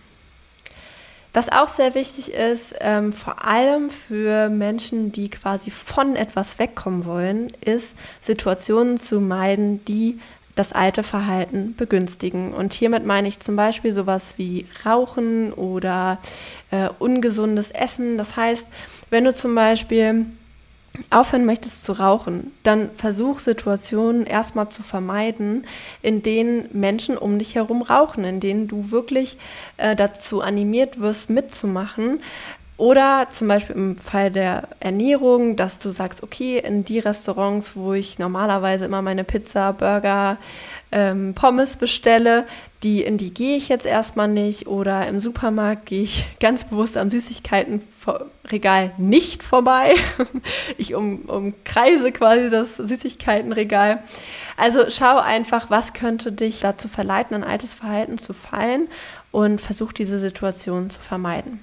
Was 1.34 1.48
auch 1.50 1.66
sehr 1.66 1.96
wichtig 1.96 2.32
ist, 2.32 2.76
ähm, 2.80 3.12
vor 3.12 3.44
allem 3.44 3.90
für 3.90 4.48
Menschen, 4.48 5.10
die 5.10 5.28
quasi 5.28 5.72
von 5.72 6.14
etwas 6.14 6.60
wegkommen 6.60 7.06
wollen, 7.06 7.52
ist 7.60 7.96
Situationen 8.22 9.00
zu 9.00 9.20
meiden, 9.20 9.84
die 9.84 10.20
das 10.54 10.72
alte 10.72 11.02
Verhalten 11.02 11.74
begünstigen. 11.76 12.54
Und 12.54 12.72
hiermit 12.72 13.04
meine 13.04 13.26
ich 13.26 13.40
zum 13.40 13.56
Beispiel 13.56 13.92
sowas 13.92 14.34
wie 14.36 14.66
Rauchen 14.86 15.52
oder 15.52 16.18
äh, 16.70 16.88
ungesundes 17.00 17.72
Essen. 17.72 18.16
Das 18.16 18.36
heißt, 18.36 18.68
wenn 19.10 19.24
du 19.24 19.34
zum 19.34 19.56
Beispiel 19.56 20.26
aufhören 21.10 21.44
möchtest 21.44 21.84
zu 21.84 21.92
rauchen, 21.92 22.52
dann 22.62 22.90
versuch 22.94 23.40
Situationen 23.40 24.26
erstmal 24.26 24.68
zu 24.68 24.82
vermeiden, 24.82 25.66
in 26.02 26.22
denen 26.22 26.68
Menschen 26.72 27.18
um 27.18 27.38
dich 27.38 27.54
herum 27.54 27.82
rauchen, 27.82 28.24
in 28.24 28.40
denen 28.40 28.68
du 28.68 28.90
wirklich 28.90 29.36
äh, 29.76 29.96
dazu 29.96 30.40
animiert 30.40 31.00
wirst, 31.00 31.30
mitzumachen, 31.30 32.20
oder 32.76 33.28
zum 33.30 33.46
Beispiel 33.46 33.76
im 33.76 33.96
Fall 33.98 34.32
der 34.32 34.68
Ernährung, 34.80 35.54
dass 35.54 35.78
du 35.78 35.90
sagst, 35.90 36.24
okay, 36.24 36.58
in 36.58 36.84
die 36.84 36.98
Restaurants, 36.98 37.76
wo 37.76 37.92
ich 37.92 38.18
normalerweise 38.18 38.84
immer 38.84 39.00
meine 39.00 39.22
Pizza, 39.22 39.72
Burger, 39.72 40.38
ähm, 40.94 41.34
Pommes 41.34 41.76
bestelle, 41.76 42.46
die, 42.84 43.02
in 43.02 43.18
die 43.18 43.34
gehe 43.34 43.56
ich 43.56 43.68
jetzt 43.68 43.84
erstmal 43.84 44.28
nicht. 44.28 44.66
Oder 44.66 45.06
im 45.08 45.18
Supermarkt 45.20 45.86
gehe 45.86 46.02
ich 46.02 46.24
ganz 46.40 46.64
bewusst 46.64 46.96
am 46.96 47.10
Süßigkeitenregal 47.10 48.92
nicht 48.96 49.42
vorbei. 49.42 49.96
ich 50.78 50.94
um, 50.94 51.22
umkreise 51.22 52.12
quasi 52.12 52.48
das 52.48 52.76
Süßigkeitenregal. 52.76 54.02
Also 54.56 54.84
schau 54.88 55.18
einfach, 55.18 55.68
was 55.68 55.92
könnte 55.92 56.30
dich 56.30 56.60
dazu 56.60 56.88
verleiten, 56.88 57.34
ein 57.34 57.44
altes 57.44 57.74
Verhalten 57.74 58.18
zu 58.18 58.32
fallen 58.32 58.88
und 59.32 59.60
versuch 59.60 59.92
diese 59.92 60.18
Situation 60.18 60.90
zu 60.90 61.00
vermeiden. 61.00 61.60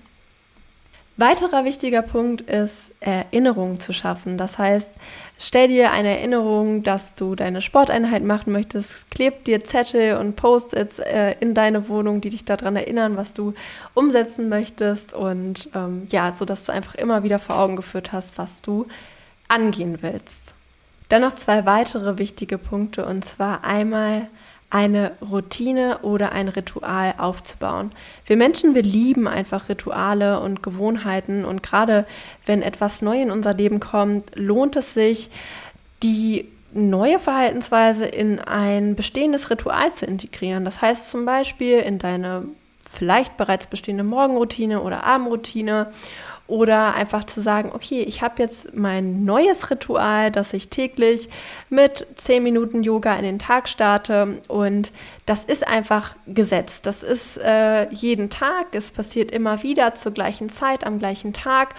Weiterer 1.22 1.66
wichtiger 1.66 2.02
Punkt 2.02 2.42
ist, 2.42 2.90
Erinnerungen 3.00 3.80
zu 3.80 3.94
schaffen. 3.94 4.40
Das 4.40 4.58
heißt, 4.58 4.92
stell 5.38 5.68
dir 5.68 5.92
eine 5.92 6.18
Erinnerung, 6.18 6.82
dass 6.82 7.14
du 7.14 7.36
deine 7.36 7.62
Sporteinheit 7.62 8.24
machen 8.24 8.52
möchtest, 8.52 9.12
kleb 9.12 9.46
dir 9.46 9.64
Zettel 9.64 10.18
und 10.18 10.36
Post-its 10.36 10.98
äh, 10.98 11.36
in 11.40 11.54
deine 11.54 11.88
Wohnung, 11.90 12.22
die 12.22 12.32
dich 12.32 12.44
daran 12.44 12.76
erinnern, 12.76 13.18
was 13.18 13.34
du 13.34 13.54
umsetzen 13.94 14.50
möchtest 14.50 15.14
und 15.14 15.70
ähm, 15.76 16.08
ja, 16.10 16.34
so 16.36 16.44
dass 16.44 16.64
du 16.64 16.72
einfach 16.72 16.96
immer 16.96 17.22
wieder 17.22 17.38
vor 17.38 17.60
Augen 17.60 17.76
geführt 17.76 18.12
hast, 18.12 18.40
was 18.40 18.64
du 18.64 18.88
angehen 19.48 20.00
willst. 20.02 20.56
Dann 21.10 21.22
noch 21.22 21.36
zwei 21.36 21.68
weitere 21.68 22.18
wichtige 22.18 22.58
Punkte 22.58 23.06
und 23.06 23.24
zwar 23.24 23.64
einmal 23.64 24.28
eine 24.72 25.12
Routine 25.22 26.00
oder 26.02 26.32
ein 26.32 26.48
Ritual 26.48 27.14
aufzubauen. 27.18 27.92
Wir 28.26 28.38
Menschen, 28.38 28.74
wir 28.74 28.82
lieben 28.84 29.28
einfach 29.28 29.70
Rituale 29.70 30.40
und 30.40 30.64
Gewohnheiten 30.64 31.46
und 31.46 31.62
gerade 31.62 32.08
wenn 32.46 32.62
etwas 32.62 33.02
neu 33.02 33.22
in 33.22 33.32
unser 33.32 33.54
Leben 33.54 33.80
kommt, 33.80 34.32
lohnt 34.36 34.78
es 34.78 34.94
sich, 34.94 35.30
die 36.02 36.48
neue 36.74 37.20
Verhaltensweise 37.20 38.06
in 38.06 38.40
ein 38.40 38.96
bestehendes 38.96 39.50
Ritual 39.50 39.92
zu 39.92 40.06
integrieren. 40.06 40.64
Das 40.64 40.82
heißt 40.82 41.12
zum 41.12 41.26
Beispiel 41.26 41.80
in 41.80 42.00
deine 42.00 42.46
vielleicht 42.90 43.38
bereits 43.38 43.68
bestehende 43.68 44.04
Morgenroutine 44.04 44.82
oder 44.82 45.04
Abendroutine 45.04 45.92
oder 46.52 46.96
einfach 46.96 47.24
zu 47.24 47.42
sagen, 47.42 47.72
okay, 47.74 48.04
ich 48.04 48.22
habe 48.22 48.44
jetzt 48.44 48.76
mein 48.76 49.24
neues 49.24 49.72
Ritual, 49.72 50.32
dass 50.32 50.52
ich 50.52 50.68
täglich 50.68 51.30
mit 51.70 52.06
10 52.16 52.44
Minuten 52.44 52.84
Yoga 52.84 53.16
in 53.16 53.24
den 53.24 53.40
Tag 53.40 53.70
starte. 53.70 54.42
Und 54.50 54.92
das 55.26 55.46
ist 55.46 55.66
einfach 55.66 56.18
gesetzt. 56.28 56.86
Das 56.86 57.04
ist 57.04 57.38
äh, 57.38 57.90
jeden 57.92 58.30
Tag. 58.30 58.68
Es 58.74 58.92
passiert 58.92 59.32
immer 59.32 59.64
wieder 59.64 59.96
zur 59.96 60.12
gleichen 60.12 60.50
Zeit, 60.50 60.86
am 60.86 61.00
gleichen 61.00 61.32
Tag. 61.32 61.74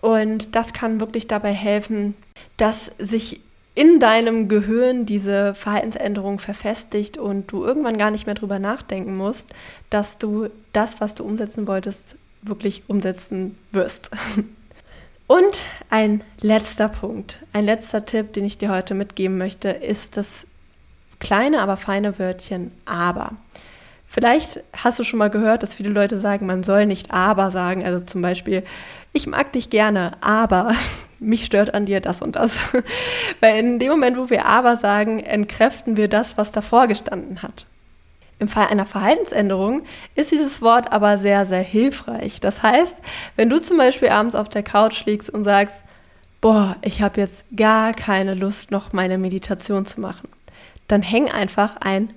Und 0.00 0.56
das 0.56 0.72
kann 0.72 0.98
wirklich 0.98 1.28
dabei 1.28 1.52
helfen, 1.52 2.14
dass 2.56 2.92
sich 2.98 3.42
in 3.74 4.00
deinem 4.00 4.48
Gehirn 4.48 5.04
diese 5.04 5.54
Verhaltensänderung 5.54 6.38
verfestigt 6.38 7.18
und 7.18 7.52
du 7.52 7.66
irgendwann 7.66 7.98
gar 7.98 8.10
nicht 8.10 8.24
mehr 8.24 8.34
drüber 8.34 8.58
nachdenken 8.58 9.14
musst, 9.14 9.46
dass 9.90 10.16
du 10.16 10.48
das, 10.72 11.02
was 11.02 11.14
du 11.14 11.24
umsetzen 11.24 11.66
wolltest, 11.66 12.16
wirklich 12.48 12.84
umsetzen 12.88 13.56
wirst. 13.72 14.10
Und 15.26 15.58
ein 15.90 16.22
letzter 16.40 16.88
Punkt, 16.88 17.40
ein 17.52 17.64
letzter 17.64 18.06
Tipp, 18.06 18.32
den 18.32 18.44
ich 18.44 18.58
dir 18.58 18.70
heute 18.70 18.94
mitgeben 18.94 19.38
möchte, 19.38 19.70
ist 19.70 20.16
das 20.16 20.46
kleine, 21.18 21.60
aber 21.60 21.76
feine 21.76 22.18
Wörtchen 22.18 22.70
aber. 22.84 23.32
Vielleicht 24.06 24.60
hast 24.72 24.98
du 25.00 25.04
schon 25.04 25.18
mal 25.18 25.30
gehört, 25.30 25.62
dass 25.62 25.74
viele 25.74 25.90
Leute 25.90 26.20
sagen, 26.20 26.46
man 26.46 26.62
soll 26.62 26.86
nicht 26.86 27.10
aber 27.10 27.50
sagen. 27.50 27.84
Also 27.84 28.00
zum 28.00 28.22
Beispiel, 28.22 28.62
ich 29.12 29.26
mag 29.26 29.52
dich 29.52 29.68
gerne, 29.68 30.12
aber 30.20 30.74
mich 31.18 31.44
stört 31.44 31.74
an 31.74 31.86
dir 31.86 32.00
das 32.00 32.22
und 32.22 32.36
das. 32.36 32.60
Weil 33.40 33.58
in 33.58 33.78
dem 33.80 33.90
Moment, 33.90 34.16
wo 34.16 34.30
wir 34.30 34.46
aber 34.46 34.76
sagen, 34.76 35.18
entkräften 35.18 35.96
wir 35.96 36.08
das, 36.08 36.38
was 36.38 36.52
davor 36.52 36.86
gestanden 36.86 37.42
hat. 37.42 37.66
Im 38.38 38.48
Fall 38.48 38.66
einer 38.66 38.84
Verhaltensänderung 38.84 39.84
ist 40.14 40.30
dieses 40.30 40.60
Wort 40.60 40.92
aber 40.92 41.16
sehr, 41.16 41.46
sehr 41.46 41.62
hilfreich. 41.62 42.40
Das 42.40 42.62
heißt, 42.62 42.98
wenn 43.34 43.48
du 43.48 43.60
zum 43.60 43.78
Beispiel 43.78 44.08
abends 44.08 44.34
auf 44.34 44.48
der 44.48 44.62
Couch 44.62 45.06
liegst 45.06 45.30
und 45.30 45.44
sagst, 45.44 45.82
boah, 46.42 46.76
ich 46.82 47.00
habe 47.00 47.20
jetzt 47.20 47.44
gar 47.56 47.92
keine 47.92 48.34
Lust, 48.34 48.70
noch 48.70 48.92
meine 48.92 49.16
Meditation 49.16 49.86
zu 49.86 50.00
machen, 50.00 50.28
dann 50.86 51.02
häng 51.02 51.30
einfach 51.30 51.76
ein 51.80 52.12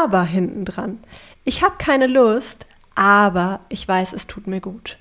Aber 0.00 0.24
hinten 0.24 0.64
dran. 0.64 0.98
Ich 1.44 1.62
habe 1.62 1.76
keine 1.78 2.06
Lust, 2.06 2.66
aber 2.94 3.60
ich 3.68 3.86
weiß, 3.86 4.12
es 4.12 4.26
tut 4.26 4.46
mir 4.46 4.60
gut. 4.60 4.96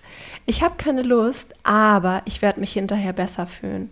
Ich 0.45 0.61
habe 0.61 0.75
keine 0.77 1.01
Lust, 1.01 1.55
aber 1.63 2.21
ich 2.25 2.41
werde 2.41 2.59
mich 2.59 2.73
hinterher 2.73 3.13
besser 3.13 3.47
fühlen. 3.47 3.91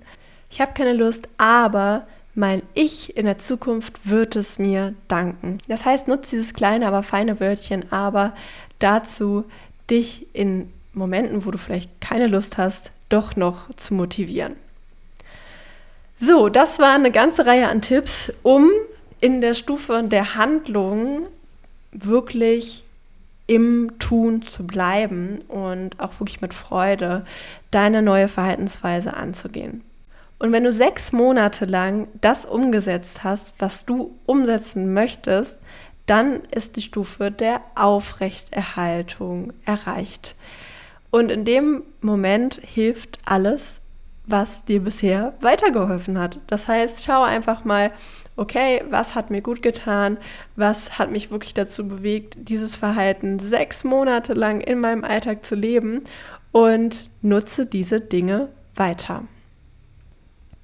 Ich 0.51 0.61
habe 0.61 0.73
keine 0.73 0.93
Lust, 0.93 1.27
aber 1.37 2.05
mein 2.35 2.61
Ich 2.73 3.15
in 3.15 3.25
der 3.25 3.37
Zukunft 3.37 4.09
wird 4.09 4.35
es 4.35 4.59
mir 4.59 4.93
danken. 5.07 5.59
Das 5.67 5.85
heißt, 5.85 6.07
nutze 6.07 6.35
dieses 6.35 6.53
kleine, 6.53 6.87
aber 6.87 7.01
feine 7.01 7.39
Wörtchen 7.39 7.91
aber 7.91 8.35
dazu, 8.79 9.45
dich 9.89 10.27
in 10.33 10.71
Momenten, 10.93 11.45
wo 11.45 11.51
du 11.51 11.57
vielleicht 11.57 12.01
keine 12.01 12.27
Lust 12.27 12.57
hast, 12.57 12.91
doch 13.09 13.35
noch 13.35 13.73
zu 13.75 13.93
motivieren. 13.93 14.55
So, 16.17 16.49
das 16.49 16.79
war 16.79 16.95
eine 16.95 17.11
ganze 17.11 17.45
Reihe 17.45 17.67
an 17.67 17.81
Tipps, 17.81 18.31
um 18.43 18.69
in 19.19 19.41
der 19.41 19.53
Stufe 19.53 20.03
der 20.03 20.35
Handlung 20.35 21.27
wirklich 21.91 22.83
im 23.47 23.91
Tun 23.99 24.41
zu 24.41 24.65
bleiben 24.65 25.39
und 25.47 25.99
auch 25.99 26.19
wirklich 26.19 26.41
mit 26.41 26.53
Freude 26.53 27.25
deine 27.71 28.01
neue 28.01 28.27
Verhaltensweise 28.27 29.13
anzugehen. 29.13 29.83
Und 30.37 30.51
wenn 30.51 30.63
du 30.63 30.71
sechs 30.71 31.11
Monate 31.11 31.65
lang 31.65 32.07
das 32.21 32.45
umgesetzt 32.45 33.23
hast, 33.23 33.53
was 33.59 33.85
du 33.85 34.17
umsetzen 34.25 34.93
möchtest, 34.93 35.59
dann 36.05 36.43
ist 36.51 36.75
die 36.75 36.81
Stufe 36.81 37.31
der 37.31 37.61
Aufrechterhaltung 37.75 39.53
erreicht. 39.65 40.35
Und 41.09 41.31
in 41.31 41.45
dem 41.45 41.83
Moment 42.01 42.59
hilft 42.63 43.19
alles, 43.25 43.79
was 44.27 44.65
dir 44.65 44.81
bisher 44.81 45.33
weitergeholfen 45.39 46.19
hat. 46.19 46.39
Das 46.47 46.67
heißt, 46.67 47.03
schau 47.03 47.23
einfach 47.23 47.63
mal, 47.63 47.91
okay, 48.35 48.83
was 48.89 49.15
hat 49.15 49.31
mir 49.31 49.41
gut 49.41 49.61
getan, 49.61 50.17
was 50.55 50.99
hat 50.99 51.11
mich 51.11 51.31
wirklich 51.31 51.53
dazu 51.53 51.87
bewegt, 51.87 52.35
dieses 52.37 52.75
Verhalten 52.75 53.39
sechs 53.39 53.83
Monate 53.83 54.33
lang 54.33 54.61
in 54.61 54.79
meinem 54.79 55.03
Alltag 55.03 55.45
zu 55.45 55.55
leben 55.55 56.03
und 56.51 57.09
nutze 57.21 57.65
diese 57.65 58.01
Dinge 58.01 58.49
weiter. 58.75 59.23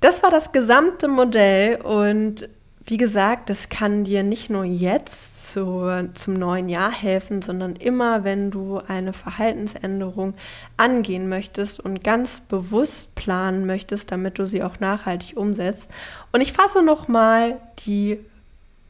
Das 0.01 0.23
war 0.23 0.31
das 0.31 0.51
gesamte 0.51 1.07
Modell 1.07 1.79
und 1.81 2.49
wie 2.85 2.97
gesagt, 2.97 3.51
das 3.51 3.69
kann 3.69 4.03
dir 4.03 4.23
nicht 4.23 4.49
nur 4.49 4.63
jetzt 4.63 5.51
zu, 5.51 6.09
zum 6.15 6.33
neuen 6.33 6.69
Jahr 6.69 6.91
helfen, 6.91 7.43
sondern 7.43 7.75
immer, 7.75 8.23
wenn 8.23 8.49
du 8.49 8.79
eine 8.79 9.13
Verhaltensänderung 9.13 10.33
angehen 10.75 11.29
möchtest 11.29 11.79
und 11.79 12.03
ganz 12.03 12.41
bewusst 12.41 13.13
planen 13.13 13.67
möchtest, 13.67 14.11
damit 14.11 14.39
du 14.39 14.47
sie 14.47 14.63
auch 14.63 14.79
nachhaltig 14.79 15.37
umsetzt. 15.37 15.91
Und 16.31 16.41
ich 16.41 16.53
fasse 16.53 16.81
nochmal 16.81 17.57
die 17.85 18.19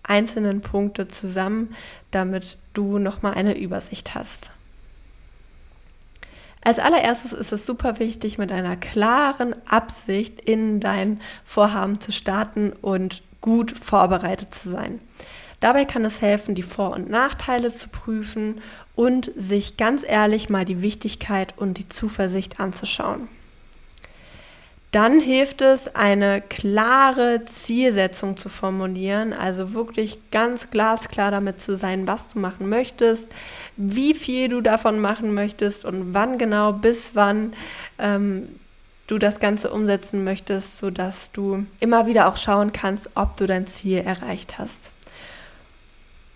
einzelnen 0.03 0.61
Punkte 0.61 1.09
zusammen, 1.09 1.75
damit 2.11 2.57
du 2.73 2.99
nochmal 2.99 3.33
eine 3.33 3.57
Übersicht 3.57 4.15
hast. 4.15 4.49
Als 6.63 6.77
allererstes 6.77 7.33
ist 7.33 7.51
es 7.51 7.65
super 7.65 7.99
wichtig, 7.99 8.37
mit 8.37 8.51
einer 8.51 8.77
klaren 8.77 9.55
Absicht 9.67 10.39
in 10.41 10.79
dein 10.79 11.19
Vorhaben 11.43 11.99
zu 11.99 12.11
starten 12.11 12.71
und 12.81 13.23
gut 13.41 13.71
vorbereitet 13.71 14.53
zu 14.53 14.69
sein. 14.69 14.99
Dabei 15.59 15.85
kann 15.85 16.05
es 16.05 16.21
helfen, 16.21 16.55
die 16.55 16.63
Vor- 16.63 16.93
und 16.93 17.09
Nachteile 17.09 17.73
zu 17.73 17.89
prüfen 17.89 18.61
und 18.95 19.31
sich 19.35 19.77
ganz 19.77 20.03
ehrlich 20.07 20.49
mal 20.49 20.65
die 20.65 20.81
Wichtigkeit 20.81 21.57
und 21.57 21.77
die 21.77 21.89
Zuversicht 21.89 22.59
anzuschauen. 22.59 23.27
Dann 24.91 25.21
hilft 25.21 25.61
es, 25.61 25.95
eine 25.95 26.41
klare 26.41 27.45
Zielsetzung 27.45 28.35
zu 28.35 28.49
formulieren, 28.49 29.31
also 29.31 29.73
wirklich 29.73 30.19
ganz 30.31 30.69
glasklar 30.69 31.31
damit 31.31 31.61
zu 31.61 31.77
sein, 31.77 32.07
was 32.07 32.27
du 32.27 32.39
machen 32.39 32.67
möchtest, 32.67 33.31
wie 33.77 34.13
viel 34.13 34.49
du 34.49 34.59
davon 34.59 34.99
machen 34.99 35.33
möchtest 35.33 35.85
und 35.85 36.13
wann 36.13 36.37
genau 36.37 36.73
bis 36.73 37.11
wann 37.13 37.53
ähm, 37.99 38.49
du 39.07 39.17
das 39.17 39.39
Ganze 39.39 39.71
umsetzen 39.71 40.25
möchtest, 40.25 40.77
sodass 40.77 41.31
du 41.31 41.65
immer 41.79 42.05
wieder 42.05 42.27
auch 42.27 42.35
schauen 42.35 42.73
kannst, 42.73 43.11
ob 43.15 43.37
du 43.37 43.47
dein 43.47 43.67
Ziel 43.67 43.99
erreicht 43.99 44.57
hast. 44.57 44.91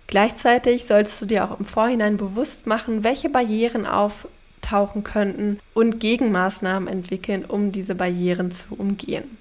Gleichzeitig 0.08 0.86
solltest 0.86 1.22
du 1.22 1.26
dir 1.26 1.44
auch 1.44 1.60
im 1.60 1.66
Vorhinein 1.66 2.16
bewusst 2.16 2.68
machen, 2.68 3.04
welche 3.04 3.28
Barrieren 3.28 3.86
auf 3.86 4.28
auftauchen 4.66 5.04
könnten 5.04 5.60
und 5.74 6.00
Gegenmaßnahmen 6.00 6.88
entwickeln, 6.90 7.46
um 7.46 7.72
diese 7.72 7.96
Barrieren 7.96 8.52
zu 8.52 8.76
umgehen. 8.76 9.38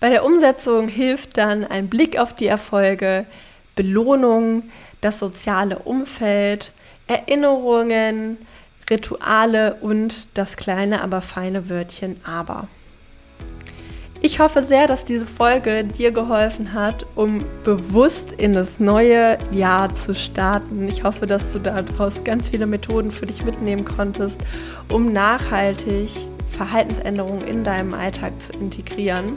Bei 0.00 0.10
der 0.10 0.24
Umsetzung 0.24 0.88
hilft 0.88 1.38
dann 1.38 1.64
ein 1.64 1.88
Blick 1.88 2.18
auf 2.18 2.34
die 2.34 2.46
Erfolge, 2.46 3.24
Belohnung, 3.76 4.64
das 5.00 5.18
soziale 5.18 5.78
Umfeld, 5.80 6.72
Erinnerungen, 7.06 8.38
Rituale 8.90 9.76
und 9.80 10.28
das 10.34 10.56
kleine, 10.56 11.02
aber 11.02 11.20
feine 11.20 11.68
Wörtchen 11.68 12.20
aber. 12.24 12.68
Ich 14.26 14.40
hoffe 14.40 14.64
sehr, 14.64 14.88
dass 14.88 15.04
diese 15.04 15.24
Folge 15.24 15.84
dir 15.84 16.10
geholfen 16.10 16.72
hat, 16.72 17.06
um 17.14 17.44
bewusst 17.62 18.32
in 18.32 18.54
das 18.54 18.80
neue 18.80 19.38
Jahr 19.52 19.94
zu 19.94 20.16
starten. 20.16 20.88
Ich 20.88 21.04
hoffe, 21.04 21.28
dass 21.28 21.52
du 21.52 21.60
daraus 21.60 22.24
ganz 22.24 22.48
viele 22.48 22.66
Methoden 22.66 23.12
für 23.12 23.26
dich 23.26 23.44
mitnehmen 23.44 23.84
konntest, 23.84 24.40
um 24.88 25.12
nachhaltig 25.12 26.10
Verhaltensänderungen 26.50 27.46
in 27.46 27.62
deinem 27.62 27.94
Alltag 27.94 28.32
zu 28.42 28.52
integrieren. 28.54 29.34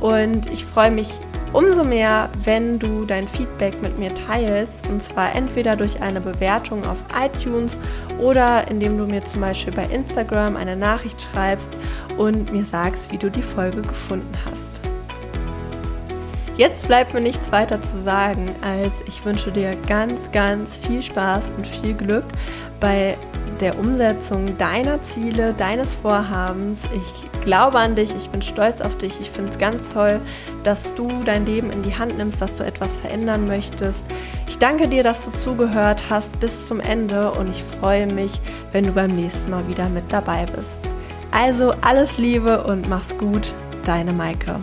Und 0.00 0.52
ich 0.52 0.66
freue 0.66 0.90
mich 0.90 1.08
umso 1.52 1.84
mehr, 1.84 2.28
wenn 2.44 2.78
du 2.78 3.04
dein 3.04 3.26
Feedback 3.28 3.80
mit 3.82 3.98
mir 3.98 4.14
teilst. 4.14 4.86
Und 4.88 5.02
zwar 5.02 5.34
entweder 5.34 5.76
durch 5.76 6.00
eine 6.00 6.20
Bewertung 6.20 6.84
auf 6.86 6.98
iTunes 7.18 7.76
oder 8.18 8.68
indem 8.68 8.98
du 8.98 9.06
mir 9.06 9.24
zum 9.24 9.40
Beispiel 9.40 9.72
bei 9.72 9.84
Instagram 9.84 10.56
eine 10.56 10.76
Nachricht 10.76 11.20
schreibst 11.22 11.72
und 12.16 12.52
mir 12.52 12.64
sagst, 12.64 13.10
wie 13.12 13.18
du 13.18 13.30
die 13.30 13.42
Folge 13.42 13.82
gefunden 13.82 14.32
hast. 14.44 14.80
Jetzt 16.56 16.88
bleibt 16.88 17.14
mir 17.14 17.22
nichts 17.22 17.50
weiter 17.52 17.80
zu 17.80 18.02
sagen, 18.02 18.54
als 18.60 19.00
ich 19.06 19.24
wünsche 19.24 19.50
dir 19.50 19.76
ganz, 19.88 20.30
ganz 20.30 20.76
viel 20.76 21.00
Spaß 21.00 21.48
und 21.56 21.66
viel 21.66 21.94
Glück 21.94 22.26
bei 22.80 23.16
der 23.60 23.78
Umsetzung 23.78 24.56
deiner 24.58 25.02
Ziele, 25.02 25.54
deines 25.54 25.94
Vorhabens. 25.94 26.80
Ich 26.94 27.42
glaube 27.42 27.78
an 27.78 27.94
dich, 27.94 28.14
ich 28.16 28.28
bin 28.30 28.42
stolz 28.42 28.80
auf 28.80 28.96
dich. 28.98 29.20
Ich 29.20 29.30
finde 29.30 29.50
es 29.50 29.58
ganz 29.58 29.92
toll, 29.92 30.20
dass 30.64 30.94
du 30.94 31.10
dein 31.24 31.46
Leben 31.46 31.70
in 31.70 31.82
die 31.82 31.96
Hand 31.96 32.16
nimmst, 32.18 32.40
dass 32.40 32.56
du 32.56 32.64
etwas 32.64 32.96
verändern 32.96 33.46
möchtest. 33.46 34.02
Ich 34.48 34.58
danke 34.58 34.88
dir, 34.88 35.02
dass 35.02 35.24
du 35.24 35.30
zugehört 35.32 36.04
hast 36.10 36.40
bis 36.40 36.66
zum 36.66 36.80
Ende 36.80 37.32
und 37.32 37.50
ich 37.50 37.62
freue 37.80 38.06
mich, 38.06 38.40
wenn 38.72 38.84
du 38.84 38.92
beim 38.92 39.14
nächsten 39.14 39.50
Mal 39.50 39.66
wieder 39.68 39.88
mit 39.88 40.04
dabei 40.10 40.46
bist. 40.46 40.78
Also 41.30 41.74
alles 41.80 42.18
Liebe 42.18 42.64
und 42.64 42.88
mach's 42.88 43.16
gut, 43.16 43.54
deine 43.84 44.12
Maike. 44.12 44.56